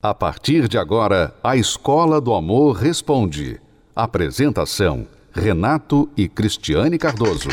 A 0.00 0.14
partir 0.14 0.68
de 0.68 0.78
agora, 0.78 1.34
a 1.42 1.56
Escola 1.56 2.20
do 2.20 2.32
Amor 2.32 2.76
Responde. 2.76 3.60
Apresentação: 3.96 5.08
Renato 5.34 6.08
e 6.16 6.28
Cristiane 6.28 6.96
Cardoso. 6.96 7.48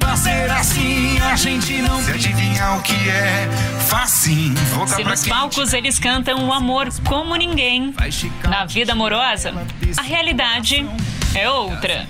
Fazer 0.00 0.50
assim 0.50 1.18
a 1.20 1.36
gente 1.36 1.82
não 1.82 2.00
se 2.00 2.10
adivinhar 2.10 2.78
o 2.78 2.82
que 2.82 3.10
é 3.10 3.50
facinho. 3.86 4.56
Volta 4.74 4.94
Se 4.94 5.04
nos 5.04 5.28
palcos 5.28 5.74
eles 5.74 5.98
cantam 5.98 6.48
o 6.48 6.52
amor 6.54 6.88
como 7.06 7.36
ninguém, 7.36 7.94
na 8.48 8.64
vida 8.64 8.92
amorosa, 8.92 9.52
a 9.94 10.02
realidade 10.02 10.86
é 11.34 11.50
outra. 11.50 12.08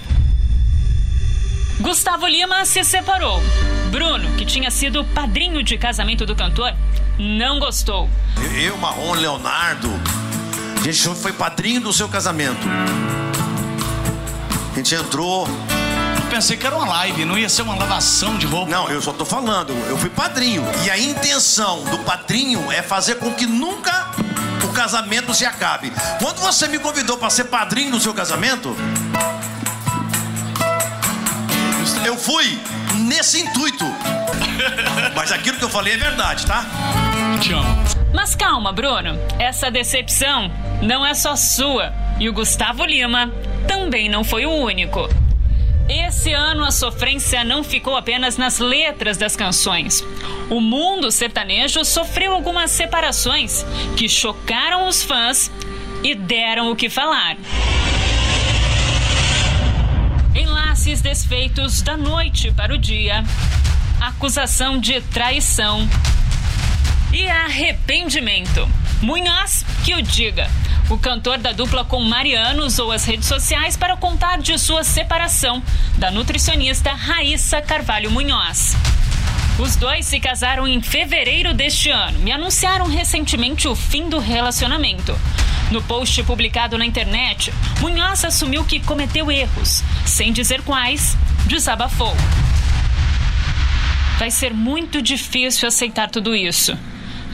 Gustavo 1.81 2.27
Lima 2.27 2.65
se 2.65 2.83
separou. 2.83 3.41
Bruno, 3.91 4.29
que 4.37 4.45
tinha 4.45 4.71
sido 4.71 5.05
padrinho 5.05 5.63
de 5.63 5.79
casamento 5.79 6.27
do 6.27 6.35
cantor, 6.35 6.75
não 7.19 7.61
gostou. 7.61 8.09
Eu, 8.61 8.77
Marrom, 8.79 9.15
Leonardo, 9.15 9.89
a 10.81 10.85
gente 10.85 11.15
foi 11.15 11.33
padrinho 11.33 11.81
do 11.81 11.93
seu 11.93 12.09
casamento. 12.09 12.67
A 14.73 14.77
gente 14.77 14.95
entrou. 14.95 15.47
Eu 16.17 16.31
pensei 16.31 16.57
que 16.57 16.67
era 16.67 16.77
uma 16.77 16.87
live, 16.87 17.25
não 17.25 17.39
ia 17.39 17.49
ser 17.49 17.63
uma 17.63 17.77
lavação 17.77 18.37
de 18.37 18.47
roupa. 18.47 18.71
Não, 18.71 18.91
eu 18.91 19.01
só 19.01 19.13
tô 19.13 19.25
falando, 19.25 19.73
eu 19.89 19.97
fui 19.97 20.11
padrinho. 20.11 20.65
E 20.85 20.91
a 20.91 20.99
intenção 20.99 21.85
do 21.85 21.99
padrinho 21.99 22.71
é 22.73 22.83
fazer 22.83 23.17
com 23.17 23.33
que 23.33 23.47
nunca 23.47 24.11
o 24.65 24.73
casamento 24.73 25.33
se 25.33 25.47
acabe. 25.47 25.93
Quando 26.21 26.41
você 26.41 26.67
me 26.67 26.79
convidou 26.79 27.17
para 27.17 27.31
ser 27.31 27.45
padrinho 27.45 27.93
do 27.93 28.01
seu 28.01 28.13
casamento, 28.13 28.77
eu 32.09 32.17
fui 32.17 32.59
nesse 33.07 33.43
intuito. 33.43 33.85
Mas 35.15 35.31
aquilo 35.31 35.59
que 35.59 35.65
eu 35.65 35.69
falei 35.69 35.93
é 35.93 35.97
verdade, 35.99 36.47
tá? 36.47 36.65
Te 37.39 37.53
amo. 37.53 37.85
Mas 38.15 38.35
calma, 38.35 38.73
Bruno. 38.73 39.19
Essa 39.39 39.71
decepção 39.71 40.51
não 40.81 41.05
é 41.05 41.13
só 41.13 41.37
sua. 41.37 41.93
E 42.19 42.27
o 42.27 42.33
Gustavo 42.33 42.85
Lima 42.85 43.31
também 43.67 44.09
não 44.09 44.25
foi 44.25 44.47
o 44.47 44.51
único. 44.51 45.07
Esse 45.87 46.33
ano 46.33 46.65
a 46.65 46.71
sofrência 46.71 47.45
não 47.45 47.63
ficou 47.63 47.95
apenas 47.95 48.39
nas 48.39 48.59
letras 48.59 49.19
das 49.19 49.37
canções. 49.37 50.03
O 50.49 50.63
mundo 50.63 51.11
sertanejo 51.11 51.85
sofreu 51.85 52.33
algumas 52.33 52.71
separações 52.71 53.67
que 53.97 54.09
chocaram 54.09 54.89
os 54.89 55.03
fãs 55.03 55.51
e 56.03 56.15
deram 56.15 56.71
o 56.71 56.77
que 56.77 56.89
falar. 56.89 57.37
Desfeitos 60.89 61.83
da 61.83 61.99
noite 61.99 62.51
para 62.51 62.75
o 62.75 62.79
dia, 62.79 63.23
acusação 64.01 64.81
de 64.81 65.01
traição 65.03 65.87
e 67.13 67.29
arrependimento. 67.29 68.67
Munhoz 69.03 69.67
que 69.85 69.95
o 69.95 70.01
diga. 70.01 70.51
O 70.89 70.97
cantor 70.99 71.37
da 71.37 71.53
dupla 71.53 71.85
com 71.85 72.03
Mariano 72.03 72.65
usou 72.65 72.91
as 72.91 73.05
redes 73.05 73.29
sociais 73.29 73.77
para 73.77 73.99
contar 73.99 74.39
de 74.39 74.59
sua 74.59 74.83
separação 74.83 75.63
da 75.97 76.11
nutricionista 76.11 76.91
Raíssa 76.95 77.61
Carvalho 77.61 78.11
Munhoz. 78.11 78.75
Os 79.59 79.75
dois 79.75 80.07
se 80.07 80.21
casaram 80.21 80.69
em 80.69 80.81
fevereiro 80.81 81.53
deste 81.53 81.91
ano 81.91 82.29
e 82.29 82.31
anunciaram 82.31 82.87
recentemente 82.87 83.67
o 83.67 83.75
fim 83.75 84.09
do 84.09 84.21
relacionamento. 84.21 85.19
No 85.73 85.83
post 85.83 86.23
publicado 86.23 86.79
na 86.79 86.87
internet, 86.87 87.53
Munhoz 87.81 88.25
assumiu 88.25 88.65
que 88.65 88.79
cometeu 88.79 89.33
erros, 89.33 89.83
sem 90.07 90.33
dizer 90.33 90.63
quais, 90.63 91.17
desabafou. 91.47 92.15
Vai 94.17 94.31
ser 94.31 94.55
muito 94.55 95.03
difícil 95.03 95.67
aceitar 95.67 96.09
tudo 96.09 96.37
isso. 96.37 96.79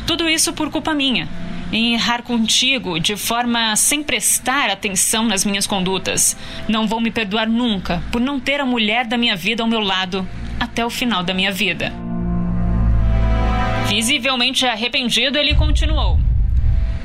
Tudo 0.06 0.26
isso 0.26 0.54
por 0.54 0.70
culpa 0.70 0.94
minha. 0.94 1.28
Em 1.70 1.92
errar 1.92 2.22
contigo 2.22 2.98
de 2.98 3.16
forma 3.16 3.76
sem 3.76 4.02
prestar 4.02 4.70
atenção 4.70 5.26
nas 5.26 5.44
minhas 5.44 5.66
condutas. 5.66 6.36
Não 6.68 6.86
vou 6.86 7.02
me 7.02 7.10
perdoar 7.10 7.48
nunca 7.48 8.02
por 8.10 8.20
não 8.20 8.40
ter 8.40 8.60
a 8.60 8.66
mulher 8.66 9.06
da 9.06 9.18
minha 9.18 9.36
vida 9.36 9.62
ao 9.62 9.68
meu 9.68 9.80
lado 9.80 10.26
até 10.58 10.84
o 10.84 10.90
final 10.90 11.22
da 11.22 11.34
minha 11.34 11.52
vida. 11.52 12.03
Visivelmente 13.88 14.66
arrependido, 14.66 15.38
ele 15.38 15.54
continuou. 15.54 16.18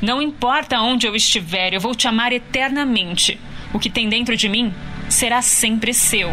Não 0.02 0.22
importa 0.22 0.80
onde 0.80 1.06
eu 1.06 1.16
estiver, 1.16 1.74
eu 1.74 1.82
vou 1.82 1.94
te 1.94 2.08
amar 2.08 2.32
eternamente. 2.32 3.40
O 3.74 3.80
que 3.80 3.90
tem 3.90 4.08
dentro 4.08 4.36
de 4.36 4.48
mim 4.48 4.74
será 5.10 5.42
sempre 5.42 5.94
seu. 5.94 6.30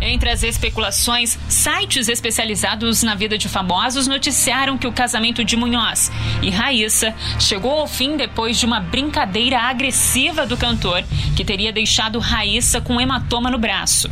Entre 0.00 0.28
as 0.28 0.42
especulações, 0.42 1.38
sites 1.48 2.08
especializados 2.08 3.04
na 3.04 3.14
vida 3.14 3.38
de 3.38 3.48
famosos 3.48 4.08
noticiaram 4.08 4.76
que 4.76 4.86
o 4.86 4.92
casamento 4.92 5.44
de 5.44 5.56
Munhoz 5.56 6.10
e 6.42 6.50
Raíssa 6.50 7.14
chegou 7.38 7.70
ao 7.70 7.86
fim 7.86 8.16
depois 8.16 8.58
de 8.58 8.66
uma 8.66 8.80
brincadeira 8.80 9.60
agressiva 9.60 10.44
do 10.44 10.56
cantor, 10.56 11.04
que 11.36 11.44
teria 11.44 11.72
deixado 11.72 12.18
Raíssa 12.18 12.80
com 12.80 12.94
um 12.94 13.00
hematoma 13.00 13.48
no 13.48 13.58
braço. 13.58 14.10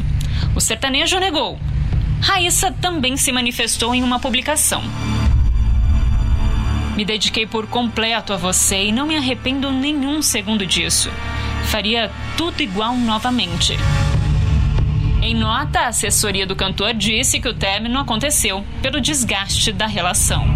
O 0.54 0.60
sertanejo 0.60 1.18
negou. 1.18 1.58
Raíssa 2.20 2.70
também 2.70 3.16
se 3.16 3.32
manifestou 3.32 3.94
em 3.94 4.02
uma 4.02 4.18
publicação. 4.20 4.82
Me 6.96 7.04
dediquei 7.04 7.46
por 7.46 7.66
completo 7.66 8.32
a 8.32 8.36
você 8.36 8.84
e 8.84 8.92
não 8.92 9.06
me 9.06 9.16
arrependo 9.16 9.70
nenhum 9.70 10.20
segundo 10.20 10.66
disso. 10.66 11.10
Faria 11.64 12.10
tudo 12.36 12.60
igual 12.60 12.94
novamente. 12.94 13.76
Em 15.22 15.34
nota, 15.34 15.80
a 15.80 15.88
assessoria 15.88 16.46
do 16.46 16.56
cantor 16.56 16.94
disse 16.94 17.40
que 17.40 17.48
o 17.48 17.54
término 17.54 17.98
aconteceu 17.98 18.64
pelo 18.82 19.00
desgaste 19.00 19.72
da 19.72 19.86
relação. 19.86 20.54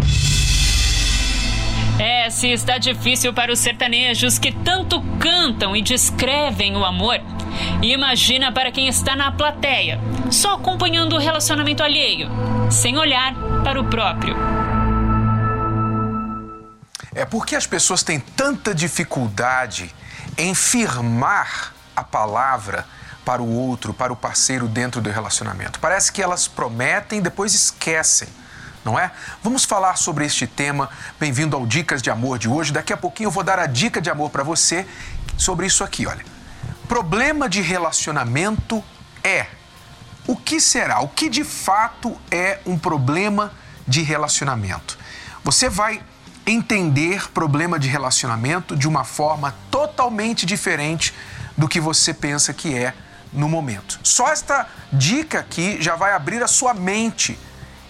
É, 1.97 2.29
se 2.29 2.49
está 2.49 2.77
difícil 2.77 3.33
para 3.33 3.53
os 3.53 3.59
sertanejos 3.59 4.37
que 4.37 4.51
tanto 4.51 5.01
cantam 5.19 5.75
e 5.75 5.81
descrevem 5.81 6.75
o 6.75 6.83
amor, 6.83 7.21
imagina 7.81 8.51
para 8.51 8.71
quem 8.71 8.87
está 8.87 9.15
na 9.15 9.31
plateia, 9.31 9.99
só 10.31 10.55
acompanhando 10.55 11.15
o 11.15 11.19
relacionamento 11.19 11.83
alheio, 11.83 12.29
sem 12.69 12.97
olhar 12.97 13.33
para 13.63 13.79
o 13.79 13.85
próprio. 13.85 14.35
É 17.13 17.23
porque 17.23 17.55
as 17.55 17.65
pessoas 17.65 18.03
têm 18.03 18.19
tanta 18.19 18.75
dificuldade 18.75 19.93
em 20.37 20.53
firmar 20.53 21.73
a 21.95 22.03
palavra 22.03 22.85
para 23.23 23.41
o 23.41 23.49
outro, 23.49 23.93
para 23.93 24.11
o 24.11 24.15
parceiro 24.15 24.67
dentro 24.67 25.01
do 25.01 25.09
relacionamento. 25.09 25.79
Parece 25.79 26.11
que 26.11 26.21
elas 26.21 26.47
prometem 26.47 27.19
e 27.19 27.21
depois 27.21 27.55
esquecem, 27.55 28.27
não 28.83 28.99
é? 28.99 29.11
Vamos 29.41 29.63
falar 29.63 29.97
sobre 29.97 30.25
este 30.25 30.45
tema. 30.45 30.89
Bem-vindo 31.19 31.55
ao 31.55 31.65
Dicas 31.65 32.01
de 32.01 32.11
Amor 32.11 32.37
de 32.37 32.47
hoje. 32.47 32.71
Daqui 32.73 32.93
a 32.93 32.97
pouquinho 32.97 33.27
eu 33.27 33.31
vou 33.31 33.43
dar 33.43 33.59
a 33.59 33.65
dica 33.65 34.01
de 34.01 34.09
amor 34.09 34.29
para 34.29 34.43
você 34.43 34.85
sobre 35.37 35.65
isso 35.65 35.83
aqui, 35.83 36.05
olha. 36.05 36.34
Problema 36.87 37.49
de 37.49 37.61
relacionamento 37.61 38.83
é 39.23 39.47
o 40.27 40.35
que 40.35 40.59
será? 40.59 41.01
O 41.01 41.07
que 41.07 41.29
de 41.29 41.43
fato 41.43 42.15
é 42.29 42.59
um 42.65 42.77
problema 42.77 43.51
de 43.87 44.01
relacionamento? 44.01 44.97
Você 45.43 45.69
vai 45.69 46.01
entender 46.45 47.31
problema 47.31 47.79
de 47.79 47.87
relacionamento 47.87 48.75
de 48.75 48.87
uma 48.87 49.03
forma 49.03 49.55
totalmente 49.71 50.45
diferente 50.45 51.13
do 51.57 51.67
que 51.67 51.79
você 51.79 52.13
pensa 52.13 52.53
que 52.53 52.75
é 52.75 52.93
no 53.33 53.49
momento. 53.49 53.99
Só 54.03 54.29
esta 54.29 54.67
dica 54.91 55.39
aqui 55.39 55.81
já 55.81 55.95
vai 55.95 56.13
abrir 56.13 56.43
a 56.43 56.47
sua 56.47 56.73
mente 56.73 57.37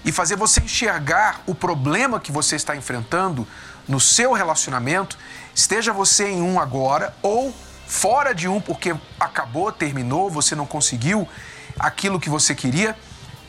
e 0.06 0.12
fazer 0.12 0.36
você 0.36 0.62
enxergar 0.62 1.42
o 1.46 1.54
problema 1.54 2.20
que 2.20 2.32
você 2.32 2.56
está 2.56 2.76
enfrentando 2.76 3.48
no 3.88 4.00
seu 4.00 4.34
relacionamento, 4.34 5.18
esteja 5.54 5.92
você 5.92 6.30
em 6.30 6.42
um 6.42 6.60
agora 6.60 7.14
ou 7.22 7.54
fora 7.88 8.34
de 8.34 8.48
um 8.48 8.60
porque 8.60 8.96
acabou, 9.20 9.72
terminou, 9.72 10.30
você 10.30 10.56
não 10.56 10.66
conseguiu 10.66 11.28
aquilo 11.78 12.20
que 12.20 12.30
você 12.30 12.56
queria. 12.56 12.96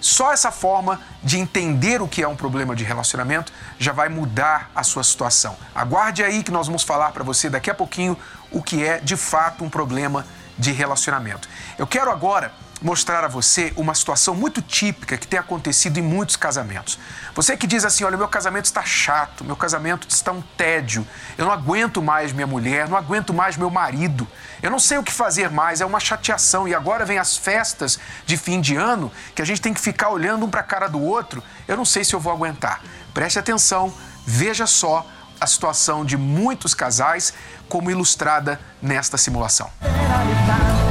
Só 0.01 0.33
essa 0.33 0.53
forma 0.53 1.01
de 1.23 1.39
entender 1.39 2.03
o 2.03 2.09
que 2.09 2.23
é 2.23 2.29
um 2.29 2.37
problema 2.37 2.77
de 2.77 2.85
relacionamento 2.85 3.53
já 3.79 3.93
vai 3.93 4.09
mudar 4.09 4.71
a 4.75 4.83
sua 4.83 5.03
situação. 5.03 5.57
Aguarde 5.75 6.23
aí 6.23 6.43
que 6.43 6.51
nós 6.51 6.67
vamos 6.67 6.83
falar 6.83 7.13
para 7.13 7.25
você 7.25 7.49
daqui 7.49 7.71
a 7.71 7.75
pouquinho 7.75 8.17
o 8.51 8.63
que 8.63 8.85
é 8.85 8.99
de 9.01 9.17
fato 9.17 9.65
um 9.65 9.71
problema 9.71 10.27
de 10.59 10.71
relacionamento. 10.71 11.49
Eu 11.79 11.87
quero 11.87 12.11
agora 12.11 12.53
mostrar 12.87 13.25
a 13.25 13.29
você 13.29 13.73
uma 13.77 13.97
situação 13.97 14.33
muito 14.33 14.63
típica 14.63 15.19
que 15.19 15.27
tem 15.27 15.41
acontecido 15.41 15.99
em 15.99 16.03
muitos 16.03 16.37
casamentos. 16.37 17.01
Você 17.35 17.57
que 17.57 17.67
diz 17.67 17.85
assim: 17.85 18.05
olha, 18.05 18.17
meu 18.17 18.29
casamento 18.29 18.67
está 18.67 18.85
chato, 18.85 19.45
meu 19.45 19.57
casamento 19.57 20.07
está 20.09 20.31
um 20.31 20.41
tédio, 20.41 21.05
eu 21.37 21.45
não 21.45 21.53
aguento 21.53 22.01
mais 22.01 22.33
minha 22.33 22.47
mulher, 22.47 22.89
não 22.89 22.97
aguento 22.97 23.35
mais 23.35 23.57
meu 23.57 23.69
marido, 23.69 24.27
eu 24.63 24.71
não 24.71 24.79
sei 24.79 24.99
o 24.99 25.03
que 25.03 25.13
fazer 25.13 25.51
mais, 25.51 25.81
é 25.81 25.85
uma 25.85 25.99
chateação. 25.99 26.69
E 26.69 26.75
agora 26.75 27.05
vem 27.05 27.19
as 27.19 27.37
festas 27.37 27.99
de 28.25 28.37
fim 28.37 28.61
de 28.61 28.77
ano 28.77 29.11
que 29.35 29.43
a 29.43 29.45
gente 29.45 29.61
tem 29.61 29.75
que 29.75 29.81
ficar 29.81 30.11
olhando 30.11 30.47
um 30.47 30.49
para 30.51 30.61
a 30.61 30.65
cara 30.65 30.87
do 30.87 31.03
outro, 31.03 31.43
eu 31.67 31.77
não 31.77 31.85
sei 31.85 32.05
se 32.05 32.15
eu 32.15 32.21
vou 32.21 32.33
aguentar. 32.33 32.81
Preste 33.13 33.37
atenção, 33.37 33.93
veja 34.25 34.65
só 34.65 35.05
a 35.41 35.47
situação 35.47 36.05
de 36.05 36.17
muitos 36.17 36.73
casais 36.73 37.35
como 37.69 37.91
ilustrada 37.91 38.61
nesta 38.81 39.19
simulação. 39.19 39.71
Con 39.83 40.86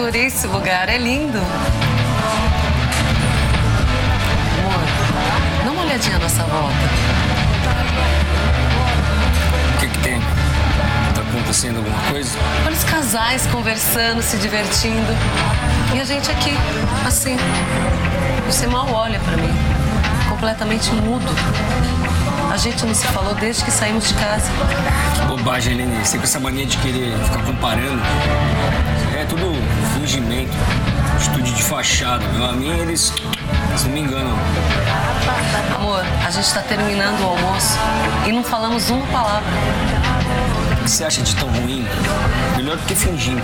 adorei 0.00 0.26
esse 0.26 0.46
lugar, 0.46 0.88
é 0.88 0.96
lindo. 0.96 1.36
Amor, 4.58 4.80
dá 5.62 5.70
uma 5.70 5.82
olhadinha 5.82 6.16
à 6.16 6.18
nossa 6.18 6.42
volta. 6.44 6.74
O 9.74 9.78
que, 9.78 9.88
que 9.88 9.98
tem? 9.98 10.18
Tá 11.14 11.20
acontecendo 11.20 11.76
alguma 11.76 11.98
coisa? 12.10 12.30
Olha 12.64 12.74
os 12.74 12.84
casais 12.84 13.46
conversando, 13.48 14.22
se 14.22 14.38
divertindo. 14.38 15.12
E 15.94 16.00
a 16.00 16.04
gente 16.04 16.30
aqui, 16.30 16.56
assim. 17.06 17.36
Você 18.46 18.66
mal 18.66 18.90
olha 18.90 19.20
pra 19.20 19.36
mim. 19.36 19.54
Completamente 20.30 20.90
mudo. 20.92 21.30
A 22.50 22.56
gente 22.56 22.86
não 22.86 22.94
se 22.94 23.06
falou 23.08 23.34
desde 23.34 23.62
que 23.64 23.70
saímos 23.70 24.08
de 24.08 24.14
casa. 24.14 24.50
Que 25.14 25.26
bobagem, 25.26 25.74
Helene. 25.74 26.02
Você 26.02 26.16
com 26.16 26.24
essa 26.24 26.40
mania 26.40 26.64
de 26.64 26.78
querer 26.78 27.18
ficar 27.18 27.44
comparando. 27.44 28.00
É 29.20 29.24
tudo 29.26 29.52
fingimento, 29.92 30.56
atitude 31.14 31.52
de 31.52 31.62
fachada. 31.62 32.26
Meu 32.28 32.42
a 32.42 32.52
mim, 32.54 32.70
eles, 32.70 33.12
eles 33.68 33.84
não 33.84 33.90
me 33.90 34.00
enganam. 34.00 34.34
Amor, 35.76 36.02
a 36.26 36.30
gente 36.30 36.50
tá 36.54 36.62
terminando 36.62 37.20
o 37.20 37.26
almoço 37.26 37.78
e 38.26 38.32
não 38.32 38.42
falamos 38.42 38.88
uma 38.88 39.06
palavra. 39.08 39.46
O 40.72 40.84
que 40.84 40.90
você 40.90 41.04
acha 41.04 41.20
de 41.20 41.36
tão 41.36 41.50
ruim? 41.50 41.86
Melhor 42.56 42.78
do 42.78 42.82
que 42.86 42.94
fingindo. 42.94 43.42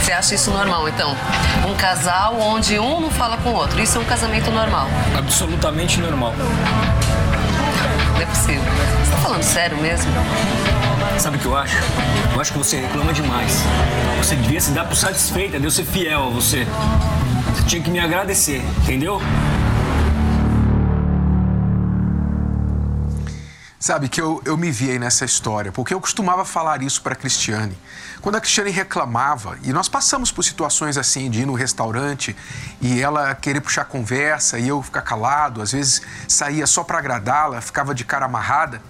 Você 0.00 0.12
acha 0.12 0.36
isso 0.36 0.52
normal, 0.52 0.88
então? 0.88 1.16
Um 1.68 1.74
casal 1.74 2.38
onde 2.38 2.78
um 2.78 3.00
não 3.00 3.10
fala 3.10 3.36
com 3.38 3.48
o 3.50 3.54
outro. 3.54 3.80
Isso 3.80 3.98
é 3.98 4.00
um 4.00 4.04
casamento 4.04 4.48
normal. 4.52 4.86
Absolutamente 5.18 6.00
normal. 6.00 6.32
Não 8.14 8.20
é 8.20 8.26
possível. 8.26 8.62
Você 9.04 9.10
tá 9.10 9.16
falando 9.16 9.42
sério 9.42 9.76
mesmo? 9.78 10.12
Sabe 11.22 11.36
o 11.36 11.38
que 11.38 11.46
eu 11.46 11.56
acho? 11.56 11.76
Eu 12.34 12.40
acho 12.40 12.50
que 12.50 12.58
você 12.58 12.80
reclama 12.80 13.12
demais. 13.12 13.52
Você 14.18 14.34
devia 14.34 14.60
se 14.60 14.72
dar 14.72 14.88
por 14.88 14.96
satisfeita 14.96 15.56
de 15.60 15.64
eu 15.64 15.70
ser 15.70 15.84
fiel 15.84 16.24
a 16.24 16.28
você. 16.28 16.66
Você 17.54 17.62
tinha 17.64 17.80
que 17.80 17.92
me 17.92 18.00
agradecer, 18.00 18.60
entendeu? 18.82 19.20
Sabe 23.78 24.08
que 24.08 24.20
eu, 24.20 24.42
eu 24.44 24.56
me 24.56 24.72
vi 24.72 24.90
aí 24.90 24.98
nessa 24.98 25.24
história, 25.24 25.70
porque 25.70 25.94
eu 25.94 26.00
costumava 26.00 26.44
falar 26.44 26.82
isso 26.82 27.00
para 27.00 27.12
a 27.12 27.16
Cristiane. 27.16 27.78
Quando 28.20 28.34
a 28.34 28.40
Cristiane 28.40 28.72
reclamava, 28.72 29.56
e 29.62 29.72
nós 29.72 29.88
passamos 29.88 30.32
por 30.32 30.42
situações 30.42 30.98
assim, 30.98 31.30
de 31.30 31.42
ir 31.42 31.46
no 31.46 31.54
restaurante 31.54 32.34
e 32.80 33.00
ela 33.00 33.32
querer 33.36 33.60
puxar 33.60 33.84
conversa 33.84 34.58
e 34.58 34.66
eu 34.66 34.82
ficar 34.82 35.02
calado, 35.02 35.62
às 35.62 35.70
vezes 35.70 36.02
saía 36.26 36.66
só 36.66 36.82
para 36.82 36.98
agradá-la, 36.98 37.60
ficava 37.60 37.94
de 37.94 38.04
cara 38.04 38.24
amarrada. 38.24 38.82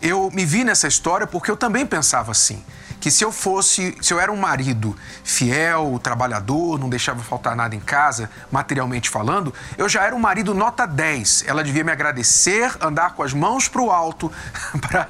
Eu 0.00 0.30
me 0.32 0.44
vi 0.44 0.64
nessa 0.64 0.86
história 0.86 1.26
porque 1.26 1.50
eu 1.50 1.56
também 1.56 1.86
pensava 1.86 2.32
assim 2.32 2.62
que 3.00 3.10
se 3.10 3.24
eu 3.24 3.30
fosse, 3.30 3.96
se 4.00 4.12
eu 4.12 4.18
era 4.18 4.32
um 4.32 4.36
marido 4.36 4.96
fiel, 5.22 5.98
trabalhador, 6.02 6.78
não 6.78 6.88
deixava 6.88 7.22
faltar 7.22 7.54
nada 7.54 7.74
em 7.74 7.80
casa, 7.80 8.30
materialmente 8.50 9.08
falando, 9.08 9.52
eu 9.76 9.88
já 9.88 10.02
era 10.02 10.14
um 10.14 10.18
marido 10.18 10.54
nota 10.54 10.86
10. 10.86 11.44
Ela 11.46 11.62
devia 11.62 11.84
me 11.84 11.92
agradecer, 11.92 12.74
andar 12.80 13.14
com 13.14 13.22
as 13.22 13.32
mãos 13.32 13.68
para 13.68 13.82
o 13.82 13.90
alto 13.90 14.32
pra, 14.80 15.08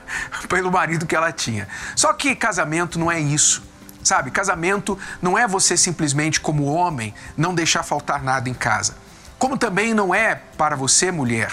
pelo 0.48 0.70
marido 0.70 1.06
que 1.06 1.16
ela 1.16 1.32
tinha. 1.32 1.68
Só 1.94 2.12
que 2.12 2.34
casamento 2.34 2.98
não 2.98 3.10
é 3.10 3.20
isso. 3.20 3.62
Sabe, 4.02 4.30
casamento 4.30 4.98
não 5.20 5.36
é 5.36 5.48
você 5.48 5.76
simplesmente, 5.76 6.40
como 6.40 6.64
homem, 6.66 7.12
não 7.36 7.54
deixar 7.54 7.82
faltar 7.82 8.22
nada 8.22 8.48
em 8.48 8.54
casa. 8.54 8.94
Como 9.38 9.58
também 9.58 9.92
não 9.94 10.14
é 10.14 10.34
para 10.56 10.76
você, 10.76 11.10
mulher, 11.10 11.50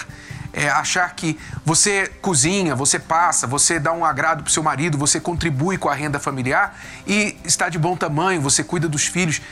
é, 0.54 0.68
achar 0.68 1.14
que 1.14 1.38
você 1.64 2.06
cozinha, 2.22 2.74
você 2.76 2.98
passa, 2.98 3.46
você 3.46 3.80
dá 3.80 3.92
um 3.92 4.04
agrado 4.04 4.44
para 4.44 4.48
o 4.48 4.52
seu 4.52 4.62
marido, 4.62 4.96
você 4.96 5.20
contribui 5.20 5.76
com 5.76 5.88
a 5.88 5.94
renda 5.94 6.20
familiar 6.20 6.78
e 7.06 7.36
está 7.44 7.68
de 7.68 7.78
bom 7.78 7.96
tamanho, 7.96 8.40
você 8.40 8.62
cuida 8.62 8.88
dos 8.88 9.04
filhos 9.06 9.42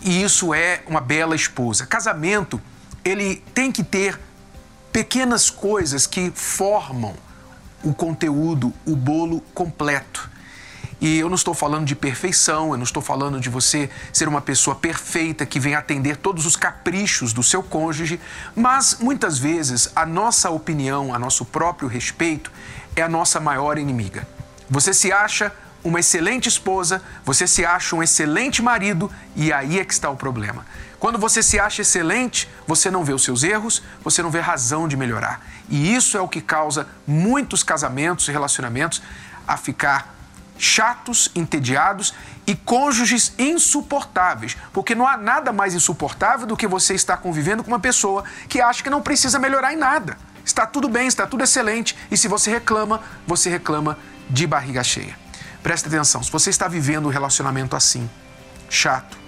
e 0.00 0.22
isso 0.22 0.54
é 0.54 0.82
uma 0.86 1.00
bela 1.00 1.34
esposa. 1.34 1.84
Casamento, 1.84 2.60
ele 3.04 3.36
tem 3.52 3.72
que 3.72 3.82
ter 3.82 4.18
pequenas 4.92 5.50
coisas 5.50 6.06
que 6.06 6.30
formam 6.34 7.14
o 7.82 7.92
conteúdo, 7.92 8.72
o 8.86 8.94
bolo 8.94 9.40
completo. 9.52 10.30
E 11.02 11.18
eu 11.18 11.28
não 11.28 11.34
estou 11.34 11.52
falando 11.52 11.84
de 11.84 11.96
perfeição, 11.96 12.70
eu 12.70 12.76
não 12.76 12.84
estou 12.84 13.02
falando 13.02 13.40
de 13.40 13.50
você 13.50 13.90
ser 14.12 14.28
uma 14.28 14.40
pessoa 14.40 14.76
perfeita 14.76 15.44
que 15.44 15.58
vem 15.58 15.74
atender 15.74 16.16
todos 16.16 16.46
os 16.46 16.54
caprichos 16.54 17.32
do 17.32 17.42
seu 17.42 17.60
cônjuge, 17.60 18.20
mas 18.54 18.98
muitas 19.00 19.36
vezes 19.36 19.90
a 19.96 20.06
nossa 20.06 20.48
opinião, 20.50 21.12
a 21.12 21.18
nosso 21.18 21.44
próprio 21.44 21.88
respeito 21.88 22.52
é 22.94 23.02
a 23.02 23.08
nossa 23.08 23.40
maior 23.40 23.78
inimiga. 23.78 24.28
Você 24.70 24.94
se 24.94 25.10
acha 25.10 25.52
uma 25.82 25.98
excelente 25.98 26.48
esposa, 26.48 27.02
você 27.24 27.48
se 27.48 27.64
acha 27.64 27.96
um 27.96 28.02
excelente 28.02 28.62
marido 28.62 29.10
e 29.34 29.52
aí 29.52 29.80
é 29.80 29.84
que 29.84 29.92
está 29.92 30.08
o 30.08 30.16
problema. 30.16 30.64
Quando 31.00 31.18
você 31.18 31.42
se 31.42 31.58
acha 31.58 31.82
excelente, 31.82 32.48
você 32.64 32.92
não 32.92 33.04
vê 33.04 33.12
os 33.12 33.24
seus 33.24 33.42
erros, 33.42 33.82
você 34.04 34.22
não 34.22 34.30
vê 34.30 34.38
razão 34.38 34.86
de 34.86 34.96
melhorar. 34.96 35.44
E 35.68 35.92
isso 35.92 36.16
é 36.16 36.20
o 36.20 36.28
que 36.28 36.40
causa 36.40 36.86
muitos 37.04 37.64
casamentos 37.64 38.28
e 38.28 38.30
relacionamentos 38.30 39.02
a 39.48 39.56
ficar 39.56 40.11
chatos, 40.62 41.28
entediados 41.34 42.14
e 42.46 42.54
cônjuges 42.54 43.32
insuportáveis, 43.36 44.56
porque 44.72 44.94
não 44.94 45.08
há 45.08 45.16
nada 45.16 45.52
mais 45.52 45.74
insuportável 45.74 46.46
do 46.46 46.56
que 46.56 46.68
você 46.68 46.94
estar 46.94 47.16
convivendo 47.16 47.64
com 47.64 47.68
uma 47.68 47.80
pessoa 47.80 48.22
que 48.48 48.60
acha 48.60 48.80
que 48.80 48.88
não 48.88 49.02
precisa 49.02 49.40
melhorar 49.40 49.72
em 49.72 49.76
nada. 49.76 50.16
Está 50.44 50.64
tudo 50.64 50.88
bem, 50.88 51.08
está 51.08 51.26
tudo 51.26 51.42
excelente, 51.42 51.98
e 52.12 52.16
se 52.16 52.28
você 52.28 52.48
reclama, 52.48 53.00
você 53.26 53.50
reclama 53.50 53.98
de 54.30 54.46
barriga 54.46 54.84
cheia. 54.84 55.18
Presta 55.64 55.88
atenção, 55.88 56.22
se 56.22 56.30
você 56.30 56.50
está 56.50 56.68
vivendo 56.68 57.06
um 57.06 57.10
relacionamento 57.10 57.74
assim, 57.74 58.08
chato, 58.70 59.18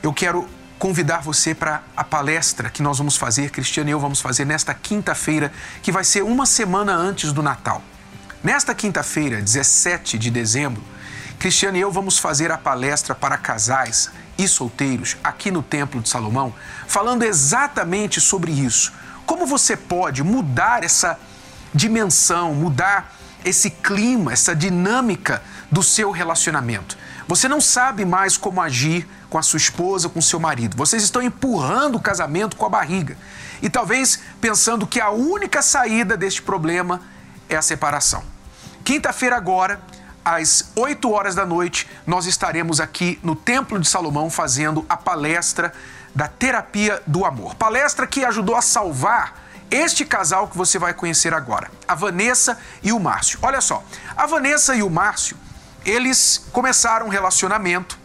eu 0.00 0.12
quero 0.12 0.48
convidar 0.78 1.22
você 1.22 1.56
para 1.56 1.82
a 1.96 2.04
palestra 2.04 2.70
que 2.70 2.84
nós 2.84 2.98
vamos 2.98 3.16
fazer, 3.16 3.50
Cristiano 3.50 3.90
e 3.90 3.92
eu 3.92 3.98
vamos 3.98 4.20
fazer 4.20 4.44
nesta 4.44 4.72
quinta-feira, 4.72 5.52
que 5.82 5.90
vai 5.90 6.04
ser 6.04 6.22
uma 6.22 6.46
semana 6.46 6.94
antes 6.94 7.32
do 7.32 7.42
Natal. 7.42 7.82
Nesta 8.42 8.74
quinta-feira, 8.74 9.40
17 9.40 10.18
de 10.18 10.28
dezembro, 10.28 10.82
Cristiano 11.38 11.76
e 11.76 11.80
eu 11.80 11.92
vamos 11.92 12.18
fazer 12.18 12.50
a 12.50 12.58
palestra 12.58 13.14
para 13.14 13.38
casais 13.38 14.10
e 14.36 14.48
solteiros 14.48 15.16
aqui 15.22 15.52
no 15.52 15.62
Templo 15.62 16.00
de 16.00 16.08
Salomão, 16.08 16.52
falando 16.88 17.22
exatamente 17.22 18.20
sobre 18.20 18.50
isso. 18.50 18.92
Como 19.24 19.46
você 19.46 19.76
pode 19.76 20.24
mudar 20.24 20.82
essa 20.82 21.20
dimensão, 21.72 22.52
mudar 22.52 23.14
esse 23.44 23.70
clima, 23.70 24.32
essa 24.32 24.56
dinâmica 24.56 25.40
do 25.70 25.82
seu 25.82 26.10
relacionamento. 26.10 26.98
Você 27.28 27.46
não 27.46 27.60
sabe 27.60 28.04
mais 28.04 28.36
como 28.36 28.60
agir 28.60 29.06
com 29.30 29.38
a 29.38 29.42
sua 29.42 29.58
esposa, 29.58 30.08
com 30.08 30.18
o 30.18 30.22
seu 30.22 30.40
marido. 30.40 30.76
Vocês 30.76 31.04
estão 31.04 31.22
empurrando 31.22 31.94
o 31.94 32.00
casamento 32.00 32.56
com 32.56 32.66
a 32.66 32.68
barriga. 32.68 33.16
E 33.62 33.70
talvez 33.70 34.18
pensando 34.40 34.84
que 34.84 35.00
a 35.00 35.10
única 35.10 35.62
saída 35.62 36.16
deste 36.16 36.42
problema 36.42 37.00
é 37.54 37.58
a 37.58 37.62
separação. 37.62 38.22
Quinta-feira 38.84 39.36
agora, 39.36 39.80
às 40.24 40.70
8 40.76 41.10
horas 41.10 41.34
da 41.34 41.46
noite, 41.46 41.88
nós 42.06 42.26
estaremos 42.26 42.80
aqui 42.80 43.18
no 43.22 43.34
Templo 43.34 43.78
de 43.78 43.88
Salomão 43.88 44.30
fazendo 44.30 44.84
a 44.88 44.96
palestra 44.96 45.72
da 46.14 46.28
terapia 46.28 47.02
do 47.06 47.24
amor. 47.24 47.54
Palestra 47.54 48.06
que 48.06 48.24
ajudou 48.24 48.56
a 48.56 48.62
salvar 48.62 49.40
este 49.70 50.04
casal 50.04 50.48
que 50.48 50.56
você 50.56 50.78
vai 50.78 50.92
conhecer 50.92 51.32
agora, 51.32 51.70
a 51.88 51.94
Vanessa 51.94 52.58
e 52.82 52.92
o 52.92 53.00
Márcio. 53.00 53.38
Olha 53.40 53.60
só, 53.60 53.82
a 54.16 54.26
Vanessa 54.26 54.74
e 54.74 54.82
o 54.82 54.90
Márcio, 54.90 55.36
eles 55.84 56.44
começaram 56.52 57.06
um 57.06 57.08
relacionamento, 57.08 57.98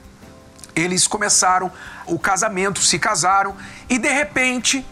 eles 0.74 1.08
começaram 1.08 1.72
o 2.06 2.18
casamento, 2.18 2.80
se 2.80 2.98
casaram 2.98 3.56
e 3.90 3.98
de 3.98 4.08
repente 4.08 4.86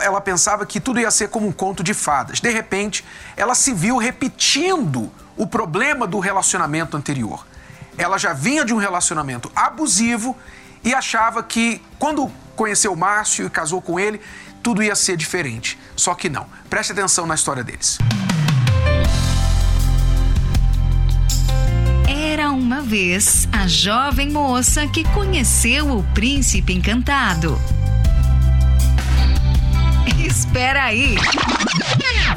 ela 0.00 0.20
pensava 0.20 0.64
que 0.66 0.80
tudo 0.80 1.00
ia 1.00 1.10
ser 1.10 1.28
como 1.28 1.46
um 1.46 1.52
conto 1.52 1.82
de 1.82 1.94
fadas. 1.94 2.40
De 2.40 2.50
repente, 2.50 3.04
ela 3.36 3.54
se 3.54 3.72
viu 3.72 3.96
repetindo 3.96 5.10
o 5.36 5.46
problema 5.46 6.06
do 6.06 6.18
relacionamento 6.18 6.96
anterior. 6.96 7.46
Ela 7.96 8.18
já 8.18 8.32
vinha 8.32 8.64
de 8.64 8.72
um 8.72 8.76
relacionamento 8.76 9.50
abusivo 9.54 10.36
e 10.84 10.94
achava 10.94 11.42
que 11.42 11.82
quando 11.98 12.30
conheceu 12.54 12.94
Márcio 12.94 13.46
e 13.46 13.50
casou 13.50 13.80
com 13.80 13.98
ele, 13.98 14.20
tudo 14.62 14.82
ia 14.82 14.94
ser 14.94 15.16
diferente. 15.16 15.78
Só 15.96 16.14
que 16.14 16.28
não. 16.28 16.46
Preste 16.68 16.92
atenção 16.92 17.26
na 17.26 17.34
história 17.34 17.64
deles. 17.64 17.98
Era 22.08 22.50
uma 22.50 22.80
vez 22.80 23.48
a 23.52 23.66
jovem 23.66 24.30
moça 24.30 24.86
que 24.86 25.04
conheceu 25.12 25.90
o 25.90 26.02
príncipe 26.14 26.72
encantado. 26.72 27.58
Espera 30.28 30.84
aí! 30.84 31.16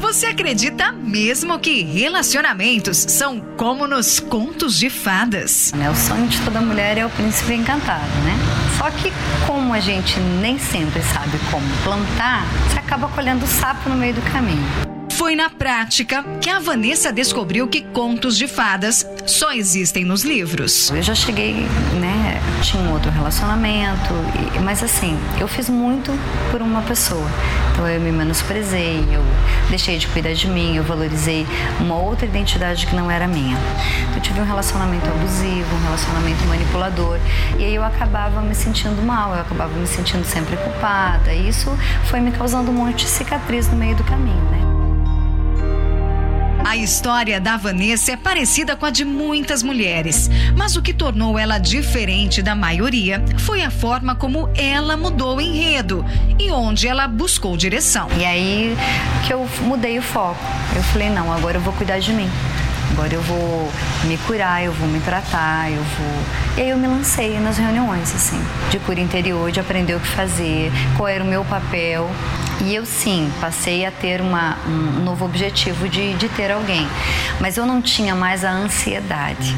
Você 0.00 0.26
acredita 0.26 0.92
mesmo 0.92 1.58
que 1.58 1.82
relacionamentos 1.82 3.04
são 3.06 3.38
como 3.56 3.86
nos 3.86 4.18
contos 4.18 4.78
de 4.78 4.88
fadas? 4.88 5.72
O 5.90 5.94
sonho 5.94 6.26
de 6.26 6.40
toda 6.40 6.60
mulher 6.62 6.96
é 6.96 7.04
o 7.04 7.10
príncipe 7.10 7.52
encantado, 7.52 8.10
né? 8.24 8.34
Só 8.78 8.90
que 8.90 9.12
como 9.46 9.74
a 9.74 9.80
gente 9.80 10.18
nem 10.40 10.58
sempre 10.58 11.02
sabe 11.02 11.38
como 11.50 11.66
plantar, 11.84 12.46
você 12.66 12.78
acaba 12.78 13.08
colhendo 13.08 13.46
sapo 13.46 13.90
no 13.90 13.96
meio 13.96 14.14
do 14.14 14.22
caminho. 14.32 14.91
Foi 15.22 15.36
na 15.36 15.48
prática 15.48 16.24
que 16.40 16.50
a 16.50 16.58
Vanessa 16.58 17.12
descobriu 17.12 17.68
que 17.68 17.80
contos 17.80 18.36
de 18.36 18.48
fadas 18.48 19.06
só 19.24 19.52
existem 19.52 20.04
nos 20.04 20.24
livros. 20.24 20.90
Eu 20.90 21.00
já 21.00 21.14
cheguei, 21.14 21.54
né? 22.00 22.42
Tinha 22.60 22.82
um 22.82 22.90
outro 22.90 23.08
relacionamento, 23.08 24.12
mas 24.64 24.82
assim, 24.82 25.16
eu 25.38 25.46
fiz 25.46 25.68
muito 25.68 26.10
por 26.50 26.60
uma 26.60 26.82
pessoa. 26.82 27.24
Então 27.70 27.88
eu 27.88 28.00
me 28.00 28.10
menosprezei, 28.10 28.98
eu 29.12 29.22
deixei 29.70 29.96
de 29.96 30.08
cuidar 30.08 30.32
de 30.32 30.48
mim, 30.48 30.74
eu 30.74 30.82
valorizei 30.82 31.46
uma 31.78 31.96
outra 31.96 32.26
identidade 32.26 32.84
que 32.84 32.96
não 32.96 33.08
era 33.08 33.28
minha. 33.28 33.56
Eu 34.16 34.20
tive 34.20 34.40
um 34.40 34.44
relacionamento 34.44 35.06
abusivo, 35.08 35.72
um 35.72 35.84
relacionamento 35.84 36.44
manipulador, 36.46 37.20
e 37.60 37.64
aí 37.64 37.74
eu 37.76 37.84
acabava 37.84 38.42
me 38.42 38.56
sentindo 38.56 39.00
mal, 39.06 39.32
eu 39.32 39.40
acabava 39.40 39.72
me 39.72 39.86
sentindo 39.86 40.24
sempre 40.24 40.56
culpada. 40.56 41.32
E 41.32 41.48
isso 41.48 41.70
foi 42.06 42.18
me 42.18 42.32
causando 42.32 42.72
um 42.72 42.74
monte 42.74 43.04
de 43.04 43.08
cicatriz 43.08 43.68
no 43.68 43.76
meio 43.76 43.94
do 43.94 44.02
caminho, 44.02 44.42
né? 44.50 44.71
A 46.72 46.76
história 46.78 47.38
da 47.38 47.58
Vanessa 47.58 48.12
é 48.12 48.16
parecida 48.16 48.74
com 48.74 48.86
a 48.86 48.90
de 48.90 49.04
muitas 49.04 49.62
mulheres, 49.62 50.30
mas 50.56 50.74
o 50.74 50.80
que 50.80 50.94
tornou 50.94 51.38
ela 51.38 51.58
diferente 51.58 52.40
da 52.40 52.54
maioria 52.54 53.22
foi 53.40 53.62
a 53.62 53.70
forma 53.70 54.14
como 54.14 54.48
ela 54.54 54.96
mudou 54.96 55.36
o 55.36 55.40
enredo 55.42 56.02
e 56.38 56.50
onde 56.50 56.88
ela 56.88 57.06
buscou 57.06 57.58
direção. 57.58 58.08
E 58.18 58.24
aí 58.24 58.74
que 59.26 59.34
eu 59.34 59.46
mudei 59.60 59.98
o 59.98 60.02
foco. 60.02 60.42
Eu 60.74 60.82
falei: 60.84 61.10
não, 61.10 61.30
agora 61.30 61.58
eu 61.58 61.60
vou 61.60 61.74
cuidar 61.74 61.98
de 61.98 62.10
mim. 62.10 62.30
Agora 62.92 63.12
eu 63.12 63.20
vou 63.20 63.70
me 64.04 64.16
curar, 64.26 64.64
eu 64.64 64.72
vou 64.72 64.88
me 64.88 65.00
tratar, 65.00 65.70
eu 65.70 65.82
vou. 65.82 66.22
E 66.56 66.62
aí 66.62 66.70
eu 66.70 66.78
me 66.78 66.86
lancei 66.86 67.38
nas 67.38 67.58
reuniões, 67.58 68.14
assim, 68.14 68.42
de 68.70 68.78
cura 68.78 68.98
interior, 68.98 69.52
de 69.52 69.60
aprender 69.60 69.94
o 69.94 70.00
que 70.00 70.08
fazer, 70.08 70.72
qual 70.96 71.06
era 71.06 71.22
o 71.22 71.26
meu 71.26 71.44
papel. 71.44 72.10
E 72.60 72.74
eu 72.74 72.86
sim, 72.86 73.30
passei 73.40 73.84
a 73.84 73.90
ter 73.90 74.20
uma, 74.20 74.56
um 74.66 75.02
novo 75.02 75.24
objetivo 75.24 75.88
de, 75.88 76.14
de 76.14 76.28
ter 76.28 76.50
alguém. 76.50 76.86
Mas 77.40 77.56
eu 77.56 77.66
não 77.66 77.82
tinha 77.82 78.14
mais 78.14 78.44
a 78.44 78.50
ansiedade. 78.50 79.54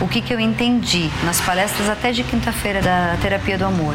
O 0.00 0.08
que, 0.08 0.20
que 0.20 0.32
eu 0.32 0.40
entendi 0.40 1.10
nas 1.24 1.40
palestras 1.40 1.88
até 1.88 2.12
de 2.12 2.22
quinta-feira 2.22 2.80
da 2.80 3.16
terapia 3.20 3.58
do 3.58 3.64
amor? 3.64 3.94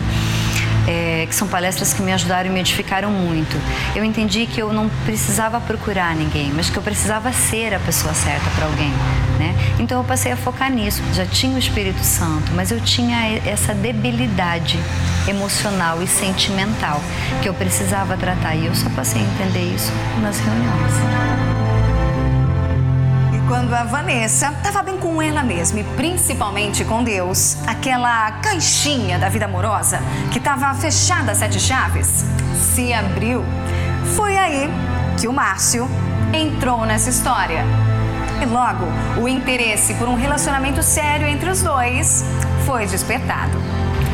É, 0.88 1.26
que 1.28 1.36
são 1.36 1.48
palestras 1.48 1.94
que 1.94 2.02
me 2.02 2.12
ajudaram 2.12 2.50
e 2.50 2.54
me 2.54 2.60
edificaram 2.60 3.12
muito. 3.12 3.56
Eu 3.96 4.04
entendi 4.04 4.46
que 4.46 4.62
eu 4.62 4.74
não 4.74 4.90
precisava 5.06 5.60
procurar 5.60 6.16
ninguém, 6.16 6.52
mas 6.54 6.70
que 6.70 6.78
eu 6.78 6.84
precisava 6.84 7.32
ser 7.32 7.74
a 7.74 7.80
pessoa 7.80 8.14
certa 8.14 8.50
para 8.52 8.66
alguém. 8.66 8.92
Né? 9.40 9.56
Então 9.80 10.00
eu 10.00 10.04
passei 10.04 10.32
a 10.32 10.38
focar 10.38 10.72
nisso. 10.72 11.02
Já 11.14 11.26
tinha 11.26 11.56
o 11.56 11.60
Espírito 11.60 12.04
Santo, 12.04 12.52
mas 12.54 12.72
eu 12.72 12.80
tinha 12.80 13.40
essa 13.46 13.74
debilidade 13.74 14.80
emocional 15.28 16.02
e 16.02 16.08
sentimental 16.08 17.02
que 17.42 17.50
eu 17.50 17.54
precisava 17.54 18.18
tratar. 18.18 18.56
E 18.56 18.66
eu 18.66 18.76
só 18.76 18.90
passei 18.92 19.22
a 19.22 19.26
entender 19.26 19.74
isso 19.76 19.92
nas 20.22 20.40
reuniões 20.40 21.51
quando 23.52 23.74
a 23.74 23.84
Vanessa 23.84 24.48
estava 24.48 24.82
bem 24.82 24.98
com 24.98 25.22
ela 25.22 25.44
mesma 25.44 25.82
e 25.82 25.84
principalmente 25.84 26.86
com 26.86 27.04
Deus, 27.04 27.58
aquela 27.68 28.32
caixinha 28.40 29.20
da 29.20 29.28
vida 29.28 29.44
amorosa 29.44 30.00
que 30.32 30.38
estava 30.38 30.74
fechada 30.74 31.34
a 31.34 31.36
sete 31.36 31.60
chaves 31.60 32.24
se 32.56 32.94
abriu. 32.94 33.44
Foi 34.16 34.38
aí 34.38 34.70
que 35.20 35.28
o 35.28 35.34
Márcio 35.34 35.86
entrou 36.34 36.86
nessa 36.86 37.10
história. 37.10 37.66
E 38.42 38.46
logo, 38.46 38.86
o 39.22 39.28
interesse 39.28 39.96
por 39.96 40.08
um 40.08 40.16
relacionamento 40.16 40.82
sério 40.82 41.28
entre 41.28 41.50
os 41.50 41.62
dois 41.62 42.24
foi 42.66 42.86
despertado. 42.86 43.58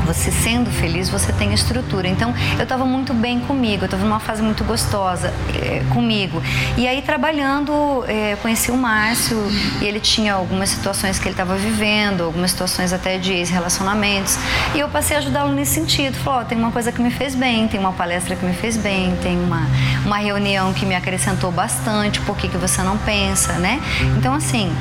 Você 0.08 0.32
sendo 0.32 0.72
feliz, 0.72 1.10
você 1.10 1.34
tem 1.34 1.54
estrutura. 1.54 2.08
Então, 2.08 2.34
eu 2.58 2.64
estava 2.64 2.86
muito 2.86 3.14
bem 3.14 3.40
comigo, 3.42 3.84
eu 3.84 3.86
estava 3.86 4.04
numa 4.04 4.20
fase 4.20 4.42
muito 4.42 4.64
gostosa 4.64 5.34
é, 5.62 5.84
comigo. 5.94 6.42
E 6.78 6.88
aí, 6.88 7.02
trabalhando, 7.02 8.04
é, 8.08 8.36
conheci 8.42 8.72
o 8.72 8.78
Márcio 8.78 9.38
e 9.82 9.86
ele 9.86 10.00
tinha 10.00 10.34
algumas 10.34 10.70
situações 10.70 11.20
que 11.20 11.28
ele 11.28 11.34
estava 11.34 11.56
vivendo, 11.56 12.24
algumas 12.24 12.52
situações 12.52 12.94
até 12.94 13.18
de 13.18 13.34
ex-relacionamentos. 13.34 14.38
E 14.74 14.80
eu 14.80 14.88
passei 14.90 15.18
a 15.18 15.20
ajudá-lo 15.20 15.52
nesse 15.52 15.74
sentido. 15.74 16.16
Falou: 16.18 16.42
oh, 16.42 16.46
tem 16.46 16.58
uma 16.58 16.72
coisa 16.72 16.92
que 16.92 17.02
me 17.02 17.12
fez 17.12 17.36
bem, 17.36 17.68
tem 17.68 17.80
uma 17.80 17.94
palestra 17.94 18.36
que 18.36 18.46
me 18.46 18.54
fez 18.54 18.78
bem, 18.78 19.16
tem 19.22 19.38
uma, 19.38 19.68
uma 20.06 20.18
reunião 20.18 20.74
que 20.74 20.86
me 20.86 20.96
acrescentou 20.96 21.52
bastante, 21.52 22.22
por 22.22 22.38
que, 22.38 22.48
que 22.48 22.58
você 22.58 22.82
não 22.82 22.98
pensa, 22.98 23.54
né? 23.54 23.82
Então, 24.18 24.34
assim, 24.34 24.72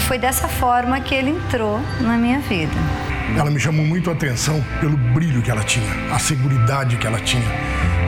foi 0.00 0.18
dessa 0.18 0.48
forma 0.48 1.00
que 1.00 1.14
ele 1.14 1.30
entrou 1.30 1.80
na 2.00 2.16
minha 2.16 2.40
vida. 2.40 2.74
Ela 3.36 3.50
me 3.50 3.58
chamou 3.58 3.84
muito 3.84 4.10
a 4.10 4.12
atenção 4.12 4.64
pelo 4.80 4.96
brilho 4.96 5.42
que 5.42 5.50
ela 5.50 5.64
tinha, 5.64 5.90
a 6.12 6.18
segurança 6.18 6.86
que 6.96 7.06
ela 7.06 7.18
tinha. 7.18 7.44